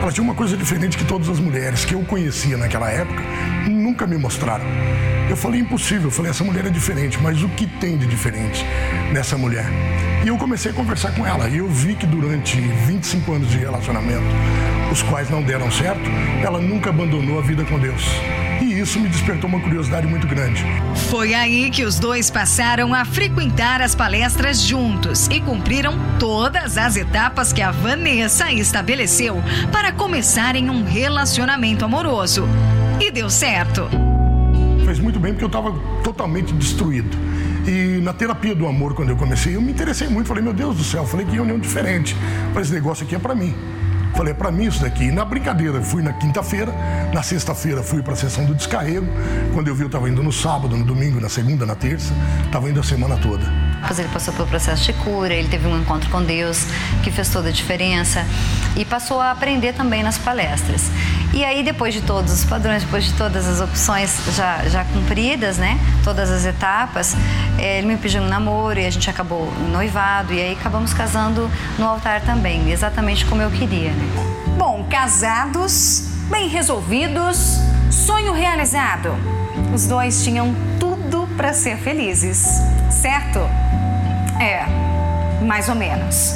Ela 0.01 0.11
tinha 0.11 0.23
uma 0.23 0.35
coisa 0.35 0.55
diferente 0.55 0.97
que 0.97 1.03
todas 1.03 1.27
as 1.27 1.39
mulheres 1.39 1.83
que 1.83 1.93
eu 1.93 2.01
conhecia 2.01 2.55
naquela 2.57 2.89
época 2.89 3.21
nunca 3.67 4.07
me 4.07 4.17
mostraram. 4.17 4.65
Eu 5.29 5.35
falei 5.35 5.59
impossível, 5.59 6.05
eu 6.05 6.11
falei 6.11 6.31
essa 6.31 6.43
mulher 6.43 6.65
é 6.65 6.69
diferente, 6.69 7.19
mas 7.21 7.43
o 7.43 7.49
que 7.49 7.67
tem 7.67 7.97
de 7.97 8.07
diferente 8.07 8.63
nessa 9.11 9.37
mulher? 9.37 9.65
E 10.23 10.27
eu 10.29 10.37
comecei 10.37 10.71
a 10.71 10.73
conversar 10.73 11.11
com 11.11 11.25
ela 11.27 11.49
e 11.49 11.57
eu 11.57 11.67
vi 11.67 11.95
que 11.95 12.05
durante 12.05 12.59
25 12.59 13.33
anos 13.33 13.49
de 13.49 13.57
relacionamento, 13.57 14.25
os 14.91 15.03
quais 15.03 15.29
não 15.29 15.43
deram 15.43 15.69
certo, 15.69 16.09
ela 16.41 16.61
nunca 16.61 16.89
abandonou 16.89 17.39
a 17.39 17.41
vida 17.41 17.65
com 17.65 17.77
Deus 17.77 18.03
e 18.61 18.79
isso 18.79 18.99
me 18.99 19.07
despertou 19.09 19.49
uma 19.49 19.59
curiosidade 19.59 20.07
muito 20.07 20.27
grande. 20.27 20.63
Foi 21.09 21.33
aí 21.33 21.69
que 21.69 21.83
os 21.83 21.99
dois 21.99 22.29
passaram 22.29 22.93
a 22.93 23.05
frequentar 23.05 23.81
as 23.81 23.95
palestras 23.95 24.61
juntos 24.61 25.27
e 25.27 25.39
cumpriram 25.39 25.97
todas 26.19 26.77
as 26.77 26.95
etapas 26.95 27.53
que 27.53 27.61
a 27.61 27.71
Vanessa 27.71 28.51
estabeleceu 28.51 29.41
para 29.71 29.91
começarem 29.91 30.69
um 30.69 30.83
relacionamento 30.83 31.85
amoroso. 31.85 32.47
E 32.99 33.11
deu 33.11 33.29
certo. 33.29 33.87
Fez 34.85 34.99
muito 34.99 35.19
bem 35.19 35.33
porque 35.33 35.43
eu 35.43 35.47
estava 35.47 35.71
totalmente 36.03 36.53
destruído. 36.53 37.17
E 37.67 37.99
na 38.01 38.13
terapia 38.13 38.55
do 38.55 38.65
amor, 38.65 38.93
quando 38.93 39.09
eu 39.09 39.17
comecei, 39.17 39.55
eu 39.55 39.61
me 39.61 39.71
interessei 39.71 40.07
muito. 40.07 40.27
Falei, 40.27 40.41
meu 40.41 40.53
Deus 40.53 40.77
do 40.77 40.83
céu, 40.83 41.05
falei 41.05 41.25
que 41.25 41.33
reunião 41.33 41.59
diferente. 41.59 42.15
Falei, 42.47 42.61
esse 42.61 42.73
negócio 42.73 43.05
aqui 43.05 43.13
é 43.13 43.19
para 43.19 43.35
mim. 43.35 43.53
Falei, 44.17 44.31
é 44.31 44.35
para 44.35 44.51
mim 44.51 44.65
isso 44.65 44.81
daqui. 44.81 45.05
E 45.05 45.11
na 45.11 45.23
brincadeira, 45.23 45.79
fui 45.79 46.01
na 46.01 46.11
quinta-feira, 46.11 46.73
na 47.13 47.21
sexta-feira 47.21 47.83
fui 47.83 48.01
para 48.01 48.13
a 48.13 48.15
sessão 48.15 48.45
do 48.45 48.55
descarrego. 48.55 49.05
Quando 49.53 49.67
eu 49.67 49.75
vi, 49.75 49.83
eu 49.83 49.87
estava 49.87 50.09
indo 50.09 50.23
no 50.23 50.33
sábado, 50.33 50.75
no 50.75 50.83
domingo, 50.83 51.21
na 51.21 51.29
segunda, 51.29 51.67
na 51.67 51.75
terça, 51.75 52.15
estava 52.43 52.67
indo 52.67 52.79
a 52.79 52.83
semana 52.83 53.15
toda. 53.17 53.66
Depois 53.81 53.99
ele 53.99 54.09
passou 54.09 54.33
pelo 54.33 54.47
processo 54.47 54.83
de 54.83 54.93
cura, 54.93 55.33
ele 55.33 55.47
teve 55.47 55.67
um 55.67 55.79
encontro 55.79 56.09
com 56.09 56.21
Deus 56.23 56.65
que 57.03 57.11
fez 57.11 57.29
toda 57.29 57.49
a 57.49 57.51
diferença 57.51 58.25
e 58.75 58.83
passou 58.83 59.21
a 59.21 59.31
aprender 59.31 59.73
também 59.73 60.03
nas 60.03 60.17
palestras. 60.17 60.89
E 61.33 61.43
aí, 61.43 61.63
depois 61.63 61.93
de 61.93 62.01
todos 62.01 62.31
os 62.31 62.45
padrões, 62.45 62.83
depois 62.83 63.05
de 63.05 63.13
todas 63.13 63.47
as 63.47 63.61
opções 63.61 64.17
já, 64.35 64.67
já 64.67 64.83
cumpridas, 64.85 65.57
né? 65.57 65.79
Todas 66.03 66.29
as 66.31 66.45
etapas, 66.45 67.15
eh, 67.57 67.79
ele 67.79 67.87
me 67.87 67.97
pediu 67.97 68.21
um 68.21 68.27
namoro 68.27 68.79
e 68.79 68.85
a 68.85 68.89
gente 68.89 69.09
acabou 69.09 69.51
noivado 69.69 70.33
e 70.33 70.41
aí 70.41 70.53
acabamos 70.53 70.93
casando 70.93 71.49
no 71.77 71.85
altar 71.85 72.21
também, 72.21 72.71
exatamente 72.71 73.25
como 73.25 73.41
eu 73.41 73.51
queria, 73.51 73.91
né? 73.91 74.37
Bom, 74.57 74.87
casados, 74.89 76.09
bem 76.29 76.47
resolvidos, 76.47 77.59
sonho 77.91 78.33
realizado. 78.33 79.15
Os 79.73 79.85
dois 79.85 80.23
tinham 80.23 80.55
tudo 80.79 81.27
para 81.37 81.53
ser 81.53 81.77
felizes, 81.77 82.61
certo? 82.89 83.39
É, 84.39 84.65
mais 85.43 85.69
ou 85.69 85.75
menos. 85.75 86.35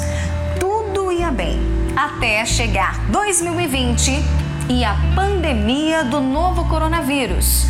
Tudo 0.58 1.12
ia 1.12 1.30
bem 1.30 1.58
até 1.96 2.44
chegar 2.44 2.98
2020 3.08 4.22
e 4.68 4.84
a 4.84 4.96
pandemia 5.14 6.04
do 6.04 6.20
novo 6.20 6.68
coronavírus. 6.68 7.66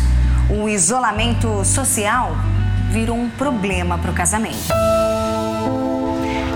O 0.49 0.67
isolamento 0.69 1.63
social 1.65 2.35
virou 2.89 3.17
um 3.17 3.29
problema 3.29 3.97
para 3.97 4.11
o 4.11 4.13
casamento. 4.13 4.73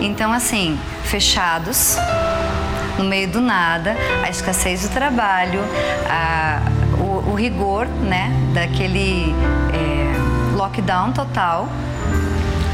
Então, 0.01 0.31
assim, 0.31 0.77
fechados, 1.03 1.98
no 2.98 3.03
meio 3.03 3.27
do 3.27 3.41
nada, 3.41 3.96
a 4.24 4.29
escassez 4.29 4.88
do 4.88 4.89
trabalho, 4.89 5.60
a, 6.10 6.62
o, 7.00 7.31
o, 7.31 7.36
rigor 7.36 7.88
né, 7.88 8.31
daquele 8.53 9.34
é, 9.74 10.55
lockdown 10.55 11.12
total. 11.12 11.67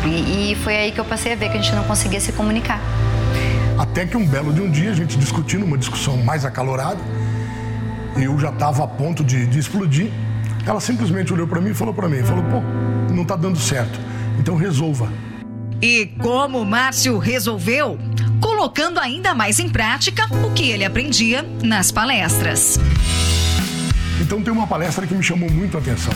E, 0.05 0.51
e 0.51 0.55
foi 0.55 0.75
aí 0.75 0.91
que 0.91 0.99
eu 0.99 1.05
passei 1.05 1.33
a 1.33 1.35
ver 1.35 1.49
que 1.49 1.57
a 1.57 1.61
gente 1.61 1.73
não 1.75 1.83
conseguia 1.83 2.19
se 2.19 2.31
comunicar. 2.31 2.79
Até 3.77 4.05
que 4.05 4.15
um 4.15 4.25
belo 4.25 4.53
de 4.53 4.61
um 4.61 4.69
dia, 4.69 4.91
a 4.91 4.93
gente 4.93 5.17
discutindo 5.17 5.65
uma 5.65 5.77
discussão 5.77 6.17
mais 6.17 6.45
acalorada, 6.45 6.99
eu 8.17 8.37
já 8.39 8.49
estava 8.49 8.83
a 8.83 8.87
ponto 8.87 9.23
de, 9.23 9.45
de, 9.47 9.59
explodir. 9.59 10.11
Ela 10.65 10.79
simplesmente 10.79 11.33
olhou 11.33 11.47
para 11.47 11.59
mim 11.59 11.71
e 11.71 11.73
falou 11.73 11.93
para 11.93 12.07
mim, 12.07 12.23
falou, 12.23 12.43
pô, 12.43 13.13
não 13.13 13.23
está 13.23 13.35
dando 13.35 13.57
certo, 13.59 13.99
então 14.39 14.55
resolva. 14.55 15.11
E 15.81 16.05
como 16.19 16.61
o 16.61 16.65
Márcio 16.65 17.17
resolveu? 17.17 17.97
Colocando 18.39 18.99
ainda 18.99 19.33
mais 19.33 19.59
em 19.59 19.69
prática 19.69 20.25
o 20.45 20.51
que 20.53 20.69
ele 20.69 20.85
aprendia 20.85 21.45
nas 21.61 21.91
palestras. 21.91 22.79
Então 24.21 24.41
tem 24.41 24.53
uma 24.53 24.67
palestra 24.67 25.05
que 25.05 25.13
me 25.13 25.23
chamou 25.23 25.49
muito 25.49 25.77
a 25.77 25.81
atenção. 25.81 26.13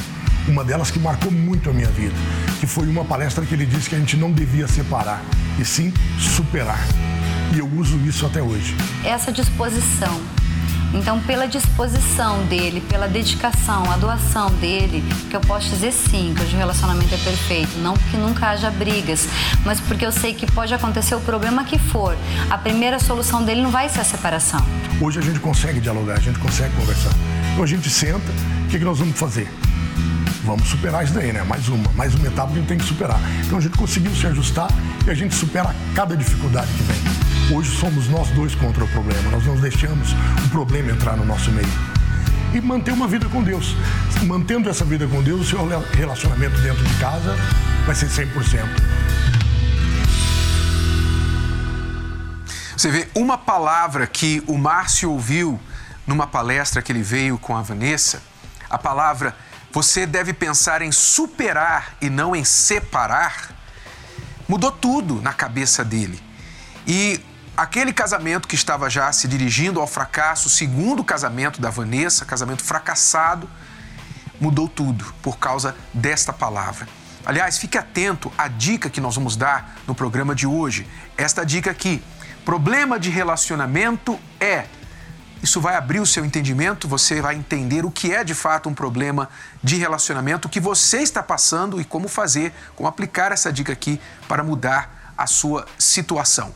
Uma 0.47 0.63
delas 0.63 0.89
que 0.89 0.97
marcou 0.99 1.31
muito 1.31 1.69
a 1.69 1.73
minha 1.73 1.89
vida, 1.89 2.15
que 2.59 2.65
foi 2.65 2.87
uma 2.87 3.03
palestra 3.03 3.45
que 3.45 3.53
ele 3.53 3.65
disse 3.65 3.89
que 3.89 3.95
a 3.95 3.99
gente 3.99 4.15
não 4.15 4.31
devia 4.31 4.67
separar, 4.67 5.21
e 5.59 5.65
sim 5.65 5.93
superar. 6.17 6.79
E 7.53 7.59
eu 7.59 7.69
uso 7.77 7.97
isso 8.07 8.25
até 8.25 8.41
hoje. 8.41 8.75
Essa 9.03 9.31
disposição 9.31 10.21
Então, 10.93 11.19
pela 11.19 11.45
disposição 11.47 12.45
dele, 12.45 12.79
pela 12.79 13.09
dedicação, 13.09 13.91
a 13.91 13.97
doação 13.97 14.49
dele, 14.53 15.03
que 15.29 15.35
eu 15.35 15.41
posso 15.41 15.69
dizer 15.69 15.91
sim, 15.91 16.33
que 16.33 16.41
hoje 16.41 16.55
o 16.55 16.57
relacionamento 16.57 17.13
é 17.13 17.17
perfeito. 17.17 17.77
Não 17.79 17.93
que 17.93 18.15
nunca 18.15 18.47
haja 18.47 18.71
brigas, 18.71 19.27
mas 19.65 19.81
porque 19.81 20.05
eu 20.05 20.13
sei 20.13 20.33
que 20.33 20.49
pode 20.49 20.73
acontecer 20.73 21.13
o 21.13 21.19
problema 21.19 21.65
que 21.65 21.77
for. 21.77 22.15
A 22.49 22.57
primeira 22.57 22.99
solução 22.99 23.43
dele 23.43 23.61
não 23.61 23.69
vai 23.69 23.89
ser 23.89 23.99
a 23.99 24.05
separação. 24.05 24.65
Hoje 25.01 25.19
a 25.19 25.21
gente 25.21 25.41
consegue 25.41 25.81
dialogar, 25.81 26.13
a 26.13 26.21
gente 26.21 26.39
consegue 26.39 26.73
conversar. 26.77 27.11
Então 27.51 27.65
a 27.65 27.67
gente 27.67 27.89
senta, 27.89 28.31
o 28.63 28.69
que, 28.69 28.79
que 28.79 28.85
nós 28.85 28.99
vamos 28.99 29.19
fazer? 29.19 29.51
Vamos 30.47 30.69
superar 30.69 31.03
isso 31.03 31.13
daí, 31.13 31.33
né? 31.33 31.43
Mais 31.43 31.67
uma, 31.67 31.91
mais 31.91 32.15
uma 32.15 32.25
etapa 32.25 32.47
que 32.47 32.53
a 32.53 32.61
gente 32.61 32.69
tem 32.69 32.77
que 32.77 32.85
superar. 32.85 33.19
Então 33.45 33.57
a 33.57 33.61
gente 33.61 33.77
conseguiu 33.77 34.15
se 34.15 34.25
ajustar 34.27 34.69
e 35.05 35.09
a 35.09 35.13
gente 35.13 35.35
supera 35.35 35.75
cada 35.93 36.15
dificuldade 36.15 36.71
que 36.71 36.83
vem. 36.83 37.57
Hoje 37.57 37.69
somos 37.75 38.07
nós 38.07 38.29
dois 38.29 38.55
contra 38.55 38.81
o 38.81 38.87
problema, 38.87 39.29
nós 39.29 39.45
não 39.45 39.57
deixamos 39.57 40.13
o 40.45 40.49
problema 40.49 40.89
entrar 40.89 41.17
no 41.17 41.25
nosso 41.25 41.51
meio. 41.51 41.67
E 42.53 42.61
manter 42.61 42.93
uma 42.93 43.09
vida 43.09 43.27
com 43.27 43.43
Deus. 43.43 43.75
Mantendo 44.23 44.69
essa 44.69 44.85
vida 44.85 45.05
com 45.05 45.21
Deus, 45.21 45.41
o 45.41 45.43
seu 45.43 45.59
relacionamento 45.91 46.57
dentro 46.61 46.81
de 46.81 46.93
casa 46.95 47.35
vai 47.85 47.93
ser 47.93 48.07
100%. 48.07 48.63
Você 52.77 52.89
vê 52.89 53.09
uma 53.13 53.37
palavra 53.37 54.07
que 54.07 54.41
o 54.47 54.57
Márcio 54.57 55.11
ouviu 55.11 55.59
numa 56.05 56.25
palestra 56.25 56.81
que 56.81 56.89
ele 56.89 57.03
veio 57.03 57.37
com 57.37 57.57
a 57.57 57.61
Vanessa, 57.61 58.21
a 58.69 58.77
palavra 58.77 59.35
você 59.77 60.07
deve 60.07 60.33
pensar 60.33 60.81
em 60.81 60.91
superar 60.91 61.97
e 62.01 62.09
não 62.09 62.35
em 62.35 62.43
separar, 62.43 63.51
mudou 64.49 64.71
tudo 64.71 65.21
na 65.21 65.31
cabeça 65.31 65.85
dele. 65.85 66.19
E 66.87 67.23
aquele 67.55 67.93
casamento 67.93 68.47
que 68.47 68.55
estava 68.55 68.89
já 68.89 69.11
se 69.11 69.27
dirigindo 69.27 69.79
ao 69.79 69.85
fracasso, 69.85 70.47
o 70.47 70.49
segundo 70.49 71.03
casamento 71.03 71.61
da 71.61 71.69
Vanessa, 71.69 72.25
casamento 72.25 72.63
fracassado, 72.63 73.47
mudou 74.41 74.67
tudo 74.67 75.13
por 75.21 75.37
causa 75.37 75.75
desta 75.93 76.33
palavra. 76.33 76.89
Aliás, 77.23 77.59
fique 77.59 77.77
atento 77.77 78.33
à 78.35 78.47
dica 78.47 78.89
que 78.89 78.99
nós 78.99 79.13
vamos 79.13 79.37
dar 79.37 79.77
no 79.85 79.93
programa 79.93 80.33
de 80.33 80.47
hoje. 80.47 80.87
Esta 81.15 81.45
dica 81.45 81.69
aqui: 81.69 82.03
problema 82.43 82.99
de 82.99 83.11
relacionamento 83.11 84.19
é 84.39 84.65
isso 85.41 85.61
vai 85.61 85.75
abrir 85.75 85.99
o 85.99 86.05
seu 86.05 86.25
entendimento, 86.25 86.87
você 86.87 87.21
vai 87.21 87.35
entender 87.35 87.85
o 87.85 87.91
que 87.91 88.13
é 88.13 88.23
de 88.23 88.33
fato 88.33 88.69
um 88.69 88.73
problema 88.73 89.29
de 89.63 89.77
relacionamento, 89.77 90.47
o 90.47 90.51
que 90.51 90.59
você 90.59 90.99
está 90.99 91.21
passando 91.21 91.79
e 91.79 91.85
como 91.85 92.07
fazer, 92.07 92.53
como 92.75 92.87
aplicar 92.89 93.31
essa 93.31 93.51
dica 93.51 93.73
aqui 93.73 93.99
para 94.27 94.43
mudar 94.43 95.13
a 95.17 95.27
sua 95.27 95.65
situação. 95.77 96.53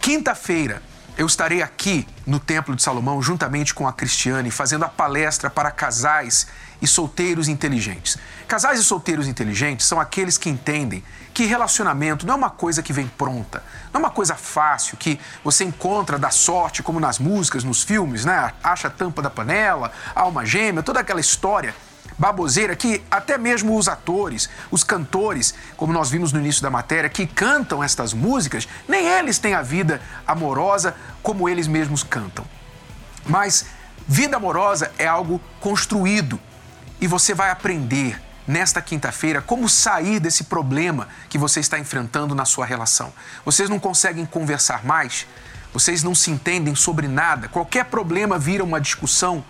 Quinta-feira, 0.00 0.82
eu 1.16 1.26
estarei 1.26 1.62
aqui 1.62 2.06
no 2.26 2.38
Templo 2.38 2.76
de 2.76 2.82
Salomão, 2.82 3.22
juntamente 3.22 3.72
com 3.72 3.88
a 3.88 3.92
Cristiane, 3.92 4.50
fazendo 4.50 4.84
a 4.84 4.88
palestra 4.88 5.48
para 5.48 5.70
casais 5.70 6.46
e 6.80 6.86
solteiros 6.86 7.48
inteligentes. 7.48 8.18
Casais 8.46 8.78
e 8.78 8.84
solteiros 8.84 9.26
inteligentes 9.26 9.86
são 9.86 9.98
aqueles 9.98 10.36
que 10.36 10.50
entendem 10.50 11.02
que 11.32 11.46
relacionamento 11.46 12.26
não 12.26 12.34
é 12.34 12.36
uma 12.36 12.50
coisa 12.50 12.82
que 12.82 12.92
vem 12.92 13.06
pronta, 13.06 13.62
não 13.92 14.00
é 14.00 14.04
uma 14.04 14.10
coisa 14.10 14.34
fácil 14.34 14.96
que 14.98 15.18
você 15.42 15.64
encontra 15.64 16.18
da 16.18 16.30
sorte, 16.30 16.82
como 16.82 17.00
nas 17.00 17.18
músicas, 17.18 17.64
nos 17.64 17.82
filmes, 17.82 18.24
né? 18.24 18.52
Acha 18.62 18.88
a 18.88 18.90
tampa 18.90 19.22
da 19.22 19.30
panela, 19.30 19.92
alma 20.14 20.44
gêmea, 20.44 20.82
toda 20.82 21.00
aquela 21.00 21.20
história 21.20 21.74
baboseira 22.18 22.74
que 22.74 23.02
até 23.10 23.36
mesmo 23.36 23.76
os 23.76 23.88
atores, 23.88 24.48
os 24.70 24.82
cantores, 24.82 25.54
como 25.76 25.92
nós 25.92 26.10
vimos 26.10 26.32
no 26.32 26.40
início 26.40 26.62
da 26.62 26.70
matéria, 26.70 27.10
que 27.10 27.26
cantam 27.26 27.82
estas 27.82 28.12
músicas, 28.12 28.66
nem 28.88 29.06
eles 29.06 29.38
têm 29.38 29.54
a 29.54 29.62
vida 29.62 30.00
amorosa 30.26 30.94
como 31.22 31.48
eles 31.48 31.66
mesmos 31.66 32.02
cantam. 32.02 32.44
Mas 33.26 33.66
vida 34.06 34.36
amorosa 34.36 34.92
é 34.98 35.06
algo 35.06 35.40
construído 35.60 36.38
e 37.00 37.06
você 37.06 37.34
vai 37.34 37.50
aprender 37.50 38.20
nesta 38.46 38.80
quinta-feira 38.80 39.42
como 39.42 39.68
sair 39.68 40.20
desse 40.20 40.44
problema 40.44 41.08
que 41.28 41.36
você 41.36 41.60
está 41.60 41.78
enfrentando 41.78 42.34
na 42.34 42.44
sua 42.44 42.64
relação. 42.64 43.12
Vocês 43.44 43.68
não 43.68 43.78
conseguem 43.78 44.24
conversar 44.24 44.84
mais, 44.84 45.26
vocês 45.72 46.02
não 46.02 46.14
se 46.14 46.30
entendem 46.30 46.74
sobre 46.74 47.08
nada, 47.08 47.48
qualquer 47.48 47.86
problema 47.86 48.38
vira 48.38 48.62
uma 48.62 48.80
discussão. 48.80 49.44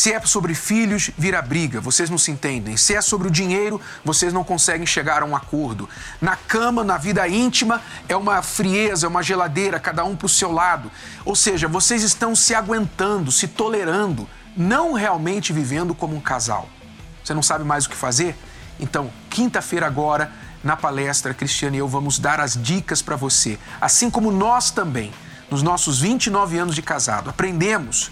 Se 0.00 0.14
é 0.14 0.20
sobre 0.22 0.54
filhos, 0.54 1.10
vira 1.18 1.42
briga, 1.42 1.78
vocês 1.78 2.08
não 2.08 2.16
se 2.16 2.30
entendem. 2.30 2.74
Se 2.74 2.94
é 2.94 3.02
sobre 3.02 3.28
o 3.28 3.30
dinheiro, 3.30 3.78
vocês 4.02 4.32
não 4.32 4.42
conseguem 4.42 4.86
chegar 4.86 5.22
a 5.22 5.26
um 5.26 5.36
acordo. 5.36 5.86
Na 6.22 6.36
cama, 6.36 6.82
na 6.82 6.96
vida 6.96 7.28
íntima, 7.28 7.82
é 8.08 8.16
uma 8.16 8.40
frieza, 8.40 9.04
é 9.04 9.08
uma 9.10 9.22
geladeira, 9.22 9.78
cada 9.78 10.02
um 10.02 10.16
para 10.16 10.24
o 10.24 10.28
seu 10.30 10.50
lado. 10.50 10.90
Ou 11.22 11.36
seja, 11.36 11.68
vocês 11.68 12.02
estão 12.02 12.34
se 12.34 12.54
aguentando, 12.54 13.30
se 13.30 13.46
tolerando, 13.46 14.26
não 14.56 14.94
realmente 14.94 15.52
vivendo 15.52 15.94
como 15.94 16.16
um 16.16 16.20
casal. 16.20 16.66
Você 17.22 17.34
não 17.34 17.42
sabe 17.42 17.64
mais 17.64 17.84
o 17.84 17.90
que 17.90 17.96
fazer? 17.96 18.34
Então, 18.80 19.12
quinta-feira 19.28 19.86
agora, 19.86 20.32
na 20.64 20.78
palestra, 20.78 21.34
Cristiane 21.34 21.76
e 21.76 21.80
eu 21.80 21.86
vamos 21.86 22.18
dar 22.18 22.40
as 22.40 22.54
dicas 22.54 23.02
para 23.02 23.16
você. 23.16 23.58
Assim 23.78 24.08
como 24.08 24.32
nós 24.32 24.70
também, 24.70 25.12
nos 25.50 25.62
nossos 25.62 26.00
29 26.00 26.56
anos 26.56 26.74
de 26.74 26.80
casado, 26.80 27.28
aprendemos 27.28 28.10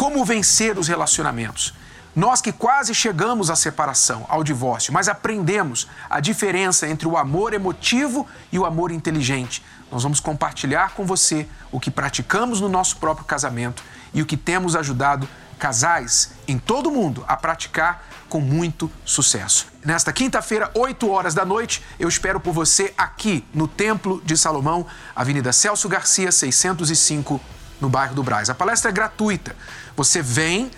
como 0.00 0.24
vencer 0.24 0.78
os 0.78 0.88
relacionamentos. 0.88 1.74
Nós 2.16 2.40
que 2.40 2.52
quase 2.52 2.94
chegamos 2.94 3.50
à 3.50 3.54
separação, 3.54 4.24
ao 4.30 4.42
divórcio, 4.42 4.94
mas 4.94 5.08
aprendemos 5.08 5.86
a 6.08 6.20
diferença 6.20 6.88
entre 6.88 7.06
o 7.06 7.18
amor 7.18 7.52
emotivo 7.52 8.26
e 8.50 8.58
o 8.58 8.64
amor 8.64 8.92
inteligente. 8.92 9.62
Nós 9.92 10.02
vamos 10.02 10.18
compartilhar 10.18 10.92
com 10.92 11.04
você 11.04 11.46
o 11.70 11.78
que 11.78 11.90
praticamos 11.90 12.62
no 12.62 12.68
nosso 12.70 12.96
próprio 12.96 13.26
casamento 13.26 13.84
e 14.14 14.22
o 14.22 14.26
que 14.26 14.38
temos 14.38 14.74
ajudado 14.74 15.28
casais 15.58 16.30
em 16.48 16.58
todo 16.58 16.88
o 16.88 16.92
mundo 16.92 17.22
a 17.28 17.36
praticar 17.36 18.02
com 18.26 18.40
muito 18.40 18.90
sucesso. 19.04 19.66
Nesta 19.84 20.14
quinta-feira, 20.14 20.70
8 20.74 21.10
horas 21.10 21.34
da 21.34 21.44
noite, 21.44 21.84
eu 21.98 22.08
espero 22.08 22.40
por 22.40 22.54
você 22.54 22.94
aqui 22.96 23.44
no 23.52 23.68
Templo 23.68 24.22
de 24.24 24.34
Salomão, 24.34 24.86
Avenida 25.14 25.52
Celso 25.52 25.90
Garcia, 25.90 26.32
605, 26.32 27.38
no 27.82 27.90
bairro 27.90 28.14
do 28.14 28.22
Braz. 28.22 28.48
A 28.48 28.54
palestra 28.54 28.90
é 28.90 28.92
gratuita. 28.92 29.54
Você 29.96 30.22
vem, 30.22 30.70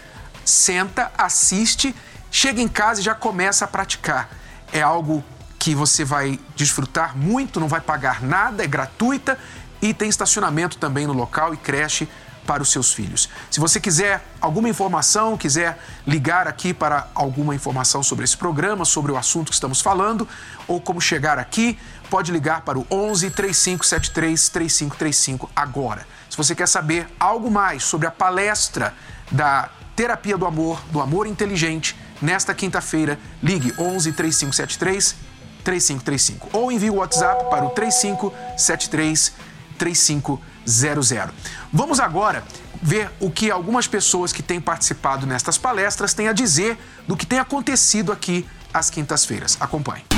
senta, 0.44 1.10
assiste, 1.16 1.94
chega 2.30 2.60
em 2.60 2.68
casa 2.68 3.00
e 3.00 3.04
já 3.04 3.14
começa 3.14 3.64
a 3.64 3.68
praticar. 3.68 4.30
É 4.72 4.82
algo 4.82 5.24
que 5.58 5.74
você 5.74 6.04
vai 6.04 6.40
desfrutar 6.56 7.16
muito, 7.16 7.60
não 7.60 7.68
vai 7.68 7.80
pagar 7.80 8.22
nada, 8.22 8.64
é 8.64 8.66
gratuita 8.66 9.38
e 9.80 9.94
tem 9.94 10.08
estacionamento 10.08 10.78
também 10.78 11.06
no 11.06 11.12
local 11.12 11.54
e 11.54 11.56
creche 11.56 12.08
para 12.46 12.62
os 12.62 12.70
seus 12.70 12.92
filhos. 12.92 13.28
Se 13.50 13.60
você 13.60 13.80
quiser 13.80 14.24
alguma 14.40 14.68
informação, 14.68 15.36
quiser 15.36 15.78
ligar 16.06 16.48
aqui 16.48 16.74
para 16.74 17.08
alguma 17.14 17.54
informação 17.54 18.02
sobre 18.02 18.24
esse 18.24 18.36
programa, 18.36 18.84
sobre 18.84 19.12
o 19.12 19.16
assunto 19.16 19.48
que 19.48 19.54
estamos 19.54 19.80
falando, 19.80 20.26
ou 20.66 20.80
como 20.80 21.00
chegar 21.00 21.38
aqui, 21.38 21.78
pode 22.10 22.32
ligar 22.32 22.62
para 22.62 22.78
o 22.78 22.86
11 22.90 23.30
3573 23.30 24.48
3535 24.48 25.50
agora. 25.54 26.06
Se 26.32 26.38
você 26.38 26.54
quer 26.54 26.66
saber 26.66 27.06
algo 27.20 27.50
mais 27.50 27.84
sobre 27.84 28.06
a 28.06 28.10
palestra 28.10 28.94
da 29.30 29.68
Terapia 29.94 30.38
do 30.38 30.46
Amor, 30.46 30.80
do 30.90 30.98
Amor 30.98 31.26
Inteligente, 31.26 31.94
nesta 32.22 32.54
quinta-feira, 32.54 33.18
ligue 33.42 33.70
11 33.78 34.12
3573 34.12 35.14
3535 35.62 36.48
ou 36.54 36.72
envie 36.72 36.88
o 36.88 36.94
WhatsApp 36.94 37.50
para 37.50 37.66
o 37.66 37.68
3573 37.68 39.34
3500. 39.76 41.34
Vamos 41.70 42.00
agora 42.00 42.42
ver 42.80 43.10
o 43.20 43.30
que 43.30 43.50
algumas 43.50 43.86
pessoas 43.86 44.32
que 44.32 44.42
têm 44.42 44.58
participado 44.58 45.26
nestas 45.26 45.58
palestras 45.58 46.14
têm 46.14 46.28
a 46.28 46.32
dizer 46.32 46.78
do 47.06 47.14
que 47.14 47.26
tem 47.26 47.40
acontecido 47.40 48.10
aqui 48.10 48.48
às 48.72 48.88
quintas-feiras. 48.88 49.58
Acompanhe. 49.60 50.11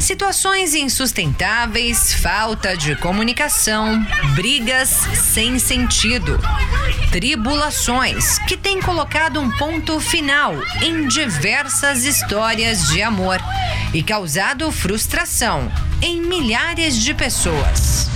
Situações 0.00 0.74
insustentáveis, 0.74 2.12
falta 2.14 2.76
de 2.76 2.94
comunicação, 2.96 4.06
brigas 4.34 4.88
sem 4.88 5.58
sentido, 5.58 6.38
tribulações 7.10 8.38
que 8.40 8.56
têm 8.56 8.80
colocado 8.80 9.40
um 9.40 9.50
ponto 9.56 9.98
final 9.98 10.54
em 10.82 11.08
diversas 11.08 12.04
histórias 12.04 12.88
de 12.88 13.02
amor 13.02 13.40
e 13.92 14.02
causado 14.02 14.70
frustração 14.70 15.72
em 16.02 16.20
milhares 16.20 16.96
de 16.96 17.14
pessoas. 17.14 18.08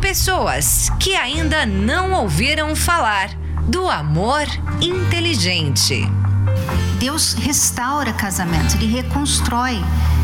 Pessoas 0.00 0.90
que 1.00 1.16
ainda 1.16 1.66
não 1.66 2.12
ouviram 2.12 2.74
falar 2.76 3.30
do 3.68 3.90
amor 3.90 4.46
inteligente. 4.80 6.06
Deus 6.98 7.34
restaura 7.34 8.12
casamentos, 8.12 8.74
ele 8.74 8.86
reconstrói 8.86 9.80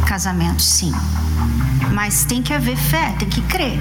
casamentos, 0.06 0.64
sim. 0.64 0.92
Mas 1.92 2.24
tem 2.24 2.42
que 2.42 2.52
haver 2.52 2.76
fé, 2.76 3.14
tem 3.18 3.28
que 3.28 3.40
crer. 3.42 3.78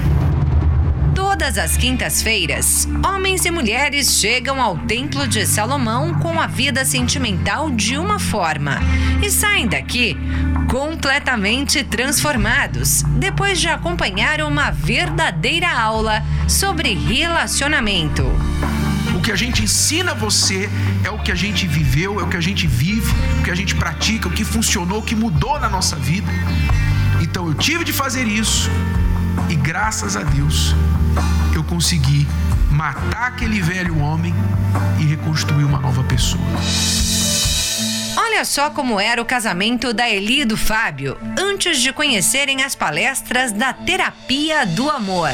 Todas 1.12 1.58
as 1.58 1.76
quintas-feiras, 1.76 2.88
homens 3.04 3.44
e 3.44 3.50
mulheres 3.50 4.20
chegam 4.20 4.62
ao 4.62 4.78
Templo 4.78 5.26
de 5.26 5.44
Salomão 5.44 6.14
com 6.14 6.40
a 6.40 6.46
vida 6.46 6.84
sentimental 6.84 7.70
de 7.70 7.98
uma 7.98 8.20
forma 8.20 8.78
e 9.20 9.28
saem 9.28 9.66
daqui 9.66 10.16
completamente 10.70 11.82
transformados 11.82 13.02
depois 13.16 13.60
de 13.60 13.68
acompanhar 13.68 14.40
uma 14.40 14.70
verdadeira 14.70 15.70
aula 15.70 16.22
sobre 16.48 16.94
relacionamento. 16.94 18.24
O 19.24 19.26
que 19.26 19.32
a 19.32 19.36
gente 19.36 19.62
ensina 19.62 20.12
você 20.12 20.68
é 21.02 21.10
o 21.10 21.18
que 21.18 21.32
a 21.32 21.34
gente 21.34 21.66
viveu, 21.66 22.20
é 22.20 22.22
o 22.22 22.28
que 22.28 22.36
a 22.36 22.42
gente 22.42 22.66
vive, 22.66 23.10
o 23.40 23.42
que 23.42 23.50
a 23.50 23.54
gente 23.54 23.74
pratica, 23.74 24.28
o 24.28 24.30
que 24.30 24.44
funcionou, 24.44 24.98
o 24.98 25.02
que 25.02 25.16
mudou 25.16 25.58
na 25.58 25.66
nossa 25.66 25.96
vida. 25.96 26.30
Então 27.22 27.46
eu 27.46 27.54
tive 27.54 27.84
de 27.84 27.90
fazer 27.90 28.26
isso 28.26 28.70
e 29.48 29.54
graças 29.54 30.14
a 30.14 30.22
Deus 30.22 30.74
eu 31.54 31.64
consegui 31.64 32.28
matar 32.70 33.28
aquele 33.28 33.62
velho 33.62 33.98
homem 33.98 34.34
e 35.00 35.04
reconstruir 35.04 35.64
uma 35.64 35.78
nova 35.78 36.04
pessoa. 36.04 36.44
Olha 38.18 38.44
só 38.44 38.68
como 38.68 39.00
era 39.00 39.22
o 39.22 39.24
casamento 39.24 39.94
da 39.94 40.06
Eli 40.06 40.42
e 40.42 40.44
do 40.44 40.58
Fábio 40.58 41.16
antes 41.38 41.80
de 41.80 41.94
conhecerem 41.94 42.62
as 42.62 42.74
palestras 42.74 43.52
da 43.52 43.72
terapia 43.72 44.66
do 44.66 44.90
amor. 44.90 45.32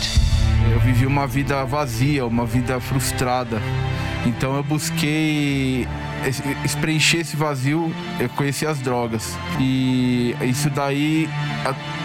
Eu 0.71 0.79
vivi 0.79 1.00
uma 1.11 1.27
vida 1.27 1.65
vazia, 1.65 2.25
uma 2.25 2.47
vida 2.47 2.79
frustrada. 2.81 3.61
Então 4.25 4.55
eu 4.57 4.63
busquei 4.63 5.89
preencher 6.81 7.19
esse 7.19 7.37
vazio, 7.37 7.93
eu 8.19 8.29
conheci 8.31 8.65
as 8.65 8.79
drogas. 8.79 9.37
E 9.59 10.37
isso 10.43 10.71
daí 10.71 11.29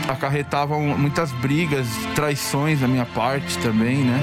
acarretava 0.07 0.77
muitas 0.79 1.31
brigas, 1.33 1.87
traições 2.15 2.79
da 2.79 2.87
minha 2.87 3.05
parte 3.05 3.57
também, 3.59 3.97
né? 3.97 4.19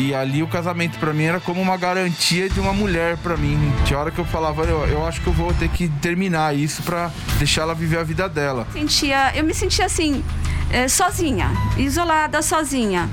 E 0.00 0.14
ali 0.14 0.42
o 0.42 0.48
casamento 0.48 0.98
para 0.98 1.12
mim 1.12 1.24
era 1.24 1.40
como 1.40 1.60
uma 1.60 1.76
garantia 1.76 2.48
de 2.48 2.58
uma 2.58 2.72
mulher 2.72 3.16
para 3.18 3.36
mim. 3.36 3.58
Tinha 3.84 3.98
hora 3.98 4.10
que 4.10 4.18
eu 4.18 4.24
falava, 4.24 4.64
eu, 4.64 4.84
eu 4.86 5.06
acho 5.06 5.20
que 5.20 5.26
eu 5.26 5.32
vou 5.32 5.52
ter 5.54 5.68
que 5.68 5.88
terminar 5.88 6.56
isso 6.56 6.82
para 6.82 7.10
deixar 7.38 7.62
ela 7.62 7.74
viver 7.74 7.98
a 7.98 8.02
vida 8.02 8.28
dela. 8.28 8.66
Sentia, 8.72 9.32
eu 9.34 9.44
me 9.44 9.54
sentia 9.54 9.86
assim, 9.86 10.24
é, 10.70 10.88
sozinha, 10.88 11.50
isolada, 11.76 12.42
sozinha. 12.42 13.08